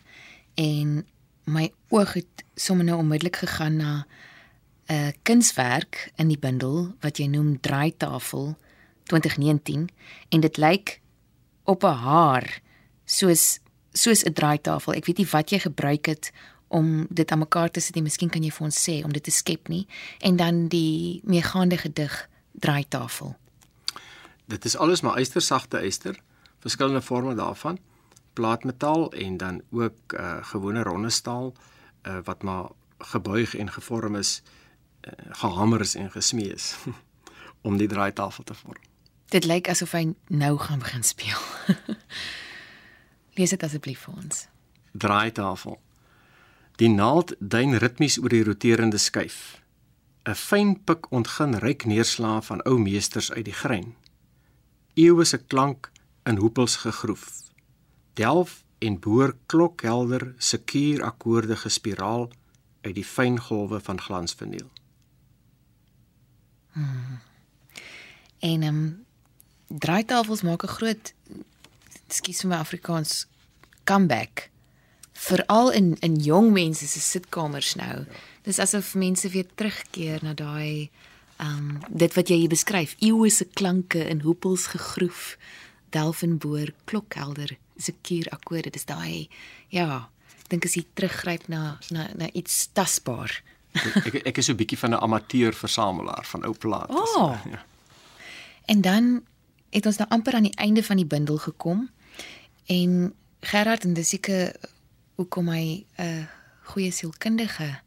en 0.61 1.01
my 1.45 1.67
oog 1.89 2.15
het 2.17 2.45
sommer 2.55 2.85
nou 2.85 2.99
onmiddellik 3.01 3.41
gegaan 3.43 3.75
na 3.81 3.91
'n 4.87 5.13
kunswerk 5.23 6.11
in 6.15 6.27
die 6.27 6.39
bundel 6.39 6.93
wat 7.01 7.17
jy 7.17 7.25
noem 7.25 7.59
Draaitafel 7.61 8.55
2019 9.03 9.89
en 10.29 10.39
dit 10.39 10.57
lyk 10.57 11.01
op 11.63 11.83
'n 11.83 11.97
haar 12.05 12.61
soos 13.05 13.59
soos 13.91 14.23
'n 14.23 14.33
draaitafel. 14.33 14.93
Ek 14.93 15.05
weet 15.05 15.17
nie 15.17 15.29
wat 15.31 15.49
jy 15.49 15.59
gebruik 15.59 16.05
het 16.05 16.31
om 16.67 17.07
dit 17.09 17.31
aan 17.31 17.39
mekaar 17.39 17.71
te 17.71 17.79
sit 17.79 17.95
nie. 17.95 18.03
Miskien 18.03 18.29
kan 18.29 18.43
jy 18.43 18.51
vir 18.51 18.65
ons 18.65 18.89
sê 18.89 19.03
om 19.03 19.13
dit 19.13 19.23
te 19.23 19.31
skep 19.31 19.67
nie. 19.67 19.87
En 20.19 20.35
dan 20.35 20.67
die 20.67 21.21
meegaande 21.23 21.77
gedig 21.77 22.29
Draaitafel. 22.51 23.35
Dit 24.45 24.65
is 24.65 24.77
alles 24.77 25.01
maar 25.01 25.19
ystersagte 25.19 25.85
yster, 25.85 26.19
verskillende 26.59 27.01
forme 27.01 27.35
daarvan, 27.35 27.79
plaatmetaal 28.33 29.11
en 29.11 29.37
dan 29.37 29.61
ook 29.71 30.13
uh 30.13 30.37
gewone 30.41 30.83
ronde 30.83 31.09
staal 31.09 31.53
uh 32.03 32.19
wat 32.23 32.43
maar 32.43 32.69
gebuig 32.97 33.55
en 33.55 33.71
gevorm 33.71 34.15
is, 34.15 34.41
uh, 34.43 34.64
gehamer 35.29 35.81
is 35.81 35.95
en 35.95 36.11
gesmee 36.11 36.53
is 36.53 36.75
om 37.67 37.77
die 37.77 37.87
draaitafel 37.87 38.43
te 38.43 38.53
vorm. 38.53 38.81
Dit 39.33 39.45
lyk 39.45 39.69
asof 39.69 39.91
hy 39.97 40.13
nou 40.27 40.57
gaan 40.57 40.79
begin 40.79 41.03
speel. 41.03 41.41
Lees 43.37 43.49
dit 43.49 43.63
asseblief 43.63 44.05
vir 44.05 44.21
ons. 44.21 44.45
Draaitafel. 44.93 45.79
Die 46.79 46.89
naald 46.89 47.33
duin 47.39 47.77
ritmies 47.81 48.19
oor 48.21 48.29
die 48.29 48.43
roterende 48.43 48.99
skyf. 49.01 49.61
'n 50.25 50.35
Fyn 50.35 50.71
pik 50.83 51.11
ontgin 51.11 51.57
ryk 51.61 51.85
neerslaa 51.85 52.41
van 52.41 52.63
ou 52.65 52.77
meesters 52.79 53.31
uit 53.31 53.45
die 53.45 53.53
grein. 53.53 53.95
Eeue 54.95 55.25
se 55.25 55.37
klank 55.37 55.91
in 56.25 56.37
hoepels 56.37 56.75
gegroef. 56.75 57.25
Delf 58.13 58.63
en 58.79 58.99
boor 58.99 59.35
klokhelder 59.45 60.33
sekuur 60.37 61.03
akkoorde 61.03 61.55
gespiraal 61.55 62.31
uit 62.81 62.95
die 62.95 63.05
fyn 63.05 63.39
golwe 63.39 63.79
van 63.79 64.01
glansvinyl. 64.01 64.69
Hmm. 66.75 67.19
En 68.39 68.61
ehm 68.61 68.75
um, 68.75 69.05
draaitafels 69.67 70.41
maak 70.41 70.63
'n 70.63 70.75
groot 70.77 71.13
skus 72.07 72.41
vir 72.41 72.49
my 72.49 72.55
Afrikaans 72.55 73.25
comeback 73.83 74.49
veral 75.11 75.71
in 75.71 75.95
in 75.99 76.15
jong 76.19 76.51
mense 76.51 76.87
se 76.87 76.99
sitkamers 76.99 77.75
nou. 77.75 78.05
Dis 78.43 78.59
asof 78.59 78.93
mense 78.95 79.29
weer 79.29 79.47
terugkeer 79.55 80.23
na 80.23 80.33
daai 80.33 80.89
ehm 81.37 81.57
um, 81.57 81.79
dit 81.89 82.13
wat 82.13 82.29
jy 82.29 82.37
hier 82.43 82.51
beskryf, 82.51 82.95
eeue 82.99 83.29
se 83.29 83.45
klanke 83.45 84.07
in 84.09 84.21
hoepels 84.21 84.67
gegroef, 84.67 85.37
delfenboor, 85.89 86.73
klokhelder, 86.83 87.57
sekuur 87.77 88.27
akkoorde. 88.31 88.69
Dis 88.69 88.85
daai 88.85 89.27
ja, 89.69 90.09
ek 90.43 90.49
dink 90.49 90.65
as 90.65 90.75
jy 90.75 90.85
teruggryp 90.93 91.47
na 91.47 91.79
na 91.89 92.09
na 92.15 92.29
iets 92.33 92.67
tasbaar. 92.73 93.41
Ek 94.05 94.21
ek 94.25 94.37
is 94.37 94.45
so 94.45 94.53
'n 94.53 94.57
bietjie 94.57 94.77
van 94.77 94.91
'n 94.91 95.03
amateur 95.03 95.53
versamelaar 95.53 96.25
van 96.25 96.45
ou 96.45 96.53
plate. 96.53 96.93
Oh. 96.93 97.37
Ja. 97.51 97.65
En 98.65 98.81
dan 98.81 99.23
het 99.69 99.85
ons 99.85 99.97
nou 99.97 100.09
amper 100.09 100.33
aan 100.33 100.47
die 100.47 100.55
einde 100.55 100.83
van 100.83 100.95
die 100.95 101.05
bundel 101.05 101.37
gekom. 101.37 101.89
En 102.65 103.13
Gerard 103.41 103.83
en 103.83 103.93
dis 103.93 104.09
seker 104.09 104.55
hoekom 105.15 105.49
hy 105.49 105.85
'n 105.97 106.01
uh, 106.01 106.25
goeie 106.63 106.91
sielkundige 106.91 107.79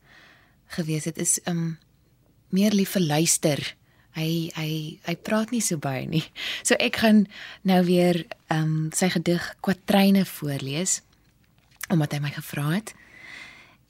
gewees 0.67 1.05
het 1.05 1.19
is 1.19 1.41
um 1.45 1.79
meer 2.49 2.73
lief 2.73 2.95
vir 2.97 3.03
luister. 3.03 3.75
Hy 4.17 4.51
hy 4.55 4.99
hy 5.05 5.17
praat 5.17 5.51
nie 5.51 5.61
so 5.61 5.77
baie 5.77 6.07
nie. 6.07 6.25
So 6.63 6.75
ek 6.75 6.97
gaan 6.97 7.27
nou 7.63 7.85
weer 7.85 8.27
um 8.51 8.91
sy 8.97 9.09
gedig 9.09 9.55
Kwatryne 9.61 10.25
voorlees 10.25 11.03
omdat 11.89 12.13
hy 12.13 12.19
my 12.21 12.31
gevra 12.31 12.69
het. 12.75 12.95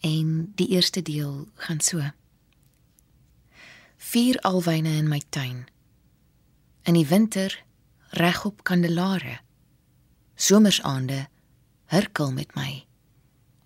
En 0.00 0.52
die 0.54 0.68
eerste 0.68 1.02
deel 1.02 1.48
gaan 1.54 1.80
so. 1.80 2.02
Vier 3.96 4.38
alwyne 4.40 4.96
in 4.96 5.08
my 5.08 5.22
tuin. 5.28 5.66
In 6.82 6.94
die 6.94 7.06
winter 7.06 7.64
regop 8.10 8.62
kandelare. 8.62 9.40
Somersaande 10.34 11.26
hurkel 11.90 12.32
met 12.32 12.54
my 12.54 12.86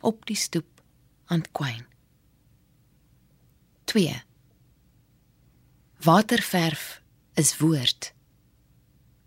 op 0.00 0.26
die 0.26 0.36
stoep 0.36 0.82
aan 1.26 1.44
kwyn. 1.52 1.86
2. 3.84 4.22
Waterverf 6.02 7.02
is 7.34 7.56
woord. 7.58 8.12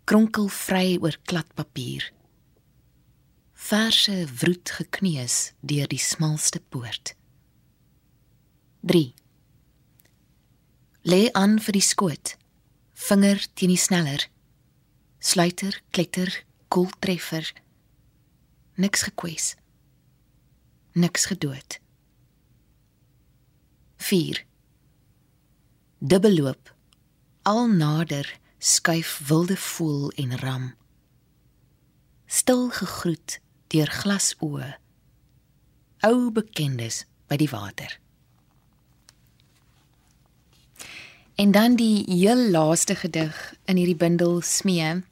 Kronkel 0.04 0.48
vry 0.48 0.98
oor 1.00 1.16
kladpapier. 1.22 2.10
Verse 3.66 4.26
wroet 4.38 4.70
gekneus 4.70 5.52
deur 5.58 5.88
die 5.90 5.98
smalste 5.98 6.60
poort. 6.70 7.16
3. 8.86 9.10
Lê 11.10 11.32
aan 11.34 11.56
vir 11.58 11.74
die 11.74 11.82
skoot. 11.82 12.36
Vinger 13.08 13.42
teen 13.58 13.72
die 13.72 13.80
sneller. 13.82 14.22
Sluiter, 15.18 15.80
kletter, 15.90 16.30
koeltreffer. 16.70 17.48
Niks 18.78 19.02
gekwes. 19.08 19.48
Niks 20.94 21.26
gedood. 21.32 21.80
4. 23.96 24.44
Dubbelloop. 25.98 26.70
Al 27.42 27.66
nader 27.74 28.30
skuif 28.62 29.18
wilde 29.26 29.58
voel 29.58 30.14
en 30.14 30.38
ram. 30.38 30.70
Stil 32.30 32.70
gegroet 32.70 33.40
deur 33.72 33.90
glasoë. 33.90 34.74
Ou 36.06 36.30
bekendes 36.30 37.04
by 37.28 37.36
die 37.36 37.50
water. 37.50 37.98
En 41.36 41.50
dan 41.52 41.76
die 41.76 42.04
heel 42.08 42.50
laaste 42.50 42.94
gedig 42.94 43.54
in 43.64 43.76
hierdie 43.76 43.96
bundel 43.96 44.40
Smee. 44.40 45.02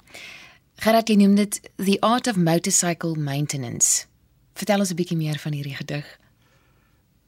Gerard 0.81 1.09
jy 1.09 1.19
noem 1.21 1.35
dit 1.37 1.61
The 1.77 1.99
Art 2.01 2.31
of 2.31 2.37
Motorcycle 2.41 3.15
Maintenance. 3.21 4.07
Vertel 4.55 4.81
ons 4.81 4.91
'n 4.91 4.97
bietjie 4.97 5.17
meer 5.17 5.39
van 5.39 5.53
hierdie 5.53 5.77
gedig. 5.77 6.07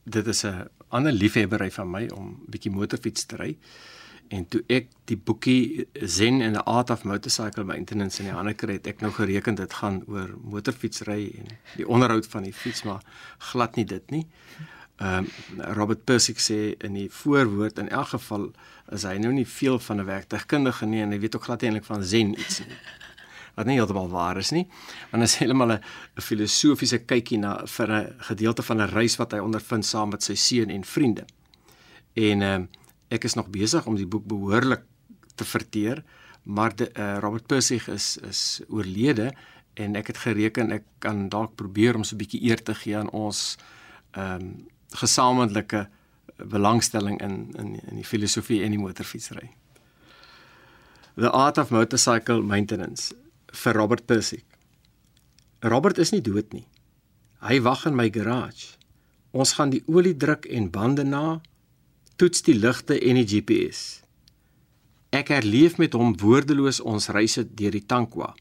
Dit 0.04 0.26
is 0.26 0.44
'n 0.44 0.68
ander 0.88 1.12
liefhebbery 1.12 1.70
van 1.70 1.90
my 1.90 2.08
om 2.14 2.42
bietjie 2.46 2.70
motorfiets 2.70 3.26
te 3.26 3.36
ry. 3.36 3.58
En 4.28 4.46
toe 4.48 4.62
ek 4.72 4.88
die 5.04 5.16
boekie 5.16 5.86
Zen 6.02 6.42
and 6.42 6.56
the 6.58 6.62
Art 6.64 6.90
of 6.90 7.04
Motorcycle 7.04 7.64
Maintenance 7.64 8.18
in 8.22 8.30
die 8.30 8.34
hande 8.34 8.54
kry, 8.58 8.78
het 8.80 8.88
ek 8.90 9.02
nou 9.04 9.12
gereken 9.14 9.58
dit 9.58 9.76
gaan 9.80 10.00
oor 10.10 10.32
motorfietsry 10.42 11.20
en 11.38 11.52
die 11.76 11.86
onderhoud 11.86 12.26
van 12.32 12.46
die 12.48 12.54
fiets, 12.54 12.82
maar 12.88 13.04
glad 13.52 13.76
nie 13.76 13.86
dit 13.86 14.10
nie. 14.10 14.24
Ehm 14.96 15.26
um, 15.26 15.62
Robert 15.76 16.04
Persick 16.08 16.38
sê 16.40 16.72
in 16.84 16.94
die 16.96 17.08
voorwoord 17.12 17.78
in 17.78 17.90
elk 17.92 18.14
geval 18.14 18.46
is 18.96 19.04
hy 19.04 19.18
nou 19.20 19.32
nie 19.32 19.44
veel 19.46 19.78
van 19.78 20.00
'n 20.00 20.08
werktuigkundige 20.08 20.86
nie 20.86 21.02
en 21.02 21.12
hy 21.12 21.18
weet 21.20 21.36
ook 21.36 21.44
glad 21.44 21.62
eintlik 21.62 21.84
van 21.84 22.04
Zen 22.04 22.32
iets 22.40 22.58
nie. 22.64 22.78
Wat 23.56 23.66
nie 23.66 23.76
heeltemal 23.76 24.08
waar 24.08 24.36
is 24.36 24.50
nie, 24.50 24.66
want 25.10 25.22
dit 25.22 25.28
is 25.30 25.36
heeltemal 25.36 25.72
'n 25.72 25.82
filosofiese 26.20 26.98
kykie 26.98 27.38
na 27.38 27.66
vir 27.66 27.92
'n 27.92 28.14
gedeelte 28.18 28.62
van 28.62 28.80
'n 28.80 28.88
reis 28.88 29.16
wat 29.16 29.32
hy 29.32 29.38
ondervind 29.38 29.84
saam 29.84 30.08
met 30.08 30.22
sy 30.22 30.34
seun 30.34 30.70
en 30.70 30.84
vriende. 30.84 31.24
En 32.14 32.42
ehm 32.42 32.60
um, 32.60 32.68
ek 33.08 33.24
is 33.24 33.34
nog 33.34 33.50
besig 33.52 33.86
om 33.86 33.96
die 33.96 34.06
boek 34.06 34.24
behoorlik 34.26 34.82
te 35.34 35.44
verteer, 35.44 36.02
maar 36.42 36.74
de, 36.76 36.90
uh, 36.94 37.18
Robert 37.20 37.46
Persick 37.46 37.86
is 37.92 38.16
is 38.16 38.60
oorlede 38.68 39.32
en 39.74 39.96
ek 39.96 40.06
het 40.12 40.22
gereken 40.24 40.72
ek 40.72 40.84
kan 41.04 41.28
dalk 41.28 41.56
probeer 41.56 41.96
om 41.96 42.04
so 42.04 42.14
'n 42.14 42.22
bietjie 42.22 42.42
eer 42.48 42.62
te 42.62 42.74
gee 42.74 42.96
aan 42.96 43.10
ons 43.10 43.56
ehm 44.12 44.40
um, 44.40 44.66
gesamentlike 44.90 45.88
belangstelling 46.36 47.20
in 47.20 47.52
in 47.58 47.80
in 47.88 47.96
die 47.96 48.04
filosofie 48.04 48.62
en 48.62 48.70
die 48.70 48.78
motorfietsry. 48.80 49.50
The 51.16 51.30
Art 51.30 51.58
of 51.58 51.70
Motorcycle 51.70 52.42
Maintenance 52.42 53.14
vir 53.52 53.74
Robert 53.74 54.06
Persick. 54.06 54.44
Robert 55.60 55.98
is 55.98 56.12
nie 56.12 56.20
dood 56.20 56.52
nie. 56.52 56.66
Hy 57.40 57.60
wag 57.60 57.86
in 57.86 57.96
my 57.96 58.10
garage. 58.12 58.76
Ons 59.32 59.52
gaan 59.56 59.70
die 59.70 59.82
olie 59.86 60.16
druk 60.16 60.46
en 60.46 60.70
bande 60.70 61.04
na, 61.04 61.40
toets 62.16 62.42
die 62.42 62.56
ligte 62.56 62.96
en 62.98 63.18
die 63.20 63.26
GPS. 63.28 64.02
Ek 65.14 65.30
herleef 65.32 65.76
met 65.80 65.94
hom 65.96 66.14
woordeloos 66.20 66.80
ons 66.80 67.10
reise 67.14 67.44
deur 67.58 67.74
die 67.76 67.84
Tankwa, 67.84 68.32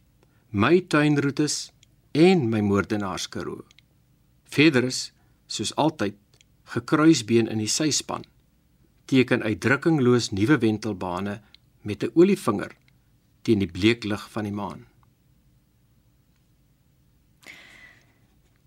my 0.52 0.80
tuinroetes 0.92 1.72
en 2.16 2.48
my 2.52 2.62
moordenaarskaroo. 2.64 3.64
Verder 4.52 4.88
is, 4.88 5.12
soos 5.48 5.76
altyd, 5.76 6.16
gekruisbeen 6.72 7.52
in 7.52 7.62
die 7.62 7.70
syspan 7.70 8.26
teken 9.06 9.44
uitdrukkingloos 9.46 10.32
nuwe 10.34 10.58
wentelbane 10.58 11.36
met 11.86 12.04
'n 12.04 12.12
olievinger 12.16 12.74
teen 13.44 13.60
die 13.60 13.70
bleek 13.70 14.04
lig 14.04 14.24
van 14.32 14.44
die 14.44 14.52
maan. 14.52 14.88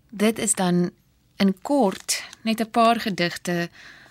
Dit 0.09 0.39
is 0.39 0.55
dan 0.55 0.91
In 1.39 1.55
kort 1.61 2.23
net 2.41 2.59
'n 2.61 2.69
paar 2.69 2.99
gedigte 2.99 3.69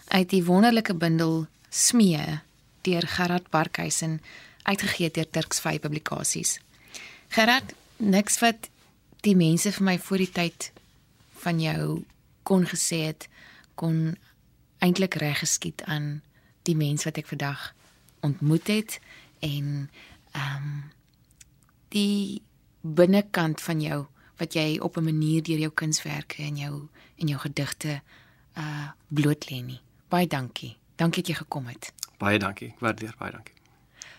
uit 0.08 0.28
die 0.30 0.44
wonderlike 0.44 0.94
bundel 0.94 1.46
Smee 1.68 2.40
deur 2.86 3.06
Gerard 3.06 3.50
Barkhuizen 3.50 4.20
uitgegee 4.62 5.10
deur 5.10 5.30
Turks 5.30 5.60
Vy 5.60 5.78
Publikasies. 5.78 6.58
Gerard, 7.28 7.74
niks 7.96 8.38
wat 8.40 8.68
die 9.26 9.36
mense 9.36 9.72
vir 9.72 9.84
my 9.84 9.96
voor 9.98 10.22
die 10.22 10.32
tyd 10.32 10.70
van 11.42 11.60
jou 11.60 12.02
kon 12.48 12.64
gesê 12.66 13.02
het 13.10 13.28
kon 13.78 14.16
eintlik 14.82 15.18
reg 15.20 15.42
geskied 15.42 15.82
aan 15.84 16.20
die 16.68 16.76
mens 16.78 17.04
wat 17.04 17.18
ek 17.20 17.28
vandag 17.30 17.72
ontmoet 18.26 18.70
het 18.72 19.00
en 19.44 19.90
ehm 20.32 20.62
um, 20.62 20.86
die 21.88 22.42
binnekant 22.80 23.62
van 23.64 23.80
jou 23.80 24.02
wat 24.38 24.54
jy 24.54 24.78
op 24.78 24.96
'n 24.96 25.04
manier 25.04 25.42
deur 25.42 25.58
jou 25.58 25.72
kunswerke 25.72 26.42
en 26.42 26.56
jou 26.56 26.88
en 27.16 27.28
jou 27.28 27.40
gedigte 27.40 28.00
uh 28.56 28.88
bloot 29.08 29.50
lê 29.50 29.62
nie. 29.64 29.80
Baie 30.08 30.26
dankie. 30.26 30.76
Dankie 30.96 31.22
dat 31.22 31.30
jy 31.30 31.38
gekom 31.44 31.66
het. 31.66 31.92
Baie 32.18 32.38
dankie. 32.38 32.72
Ek 32.74 32.80
waardeer 32.80 33.14
baie 33.18 33.32
dankie. 33.32 33.54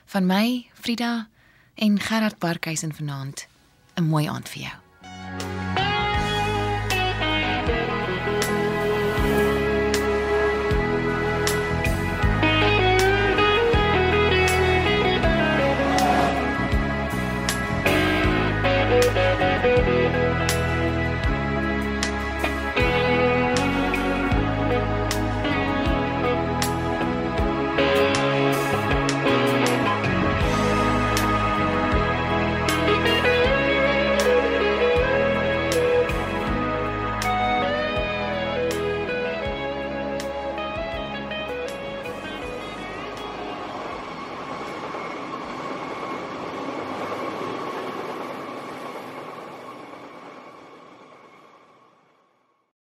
Van 0.06 0.25
my, 0.25 0.67
Frida 0.73 1.28
en 1.75 1.99
Gerard 1.99 2.39
Barkhuizen 2.39 2.93
vanaand 2.93 3.47
'n 3.95 4.04
mooi 4.04 4.28
aand 4.28 4.49
vir 4.49 4.62
jou. 4.62 4.88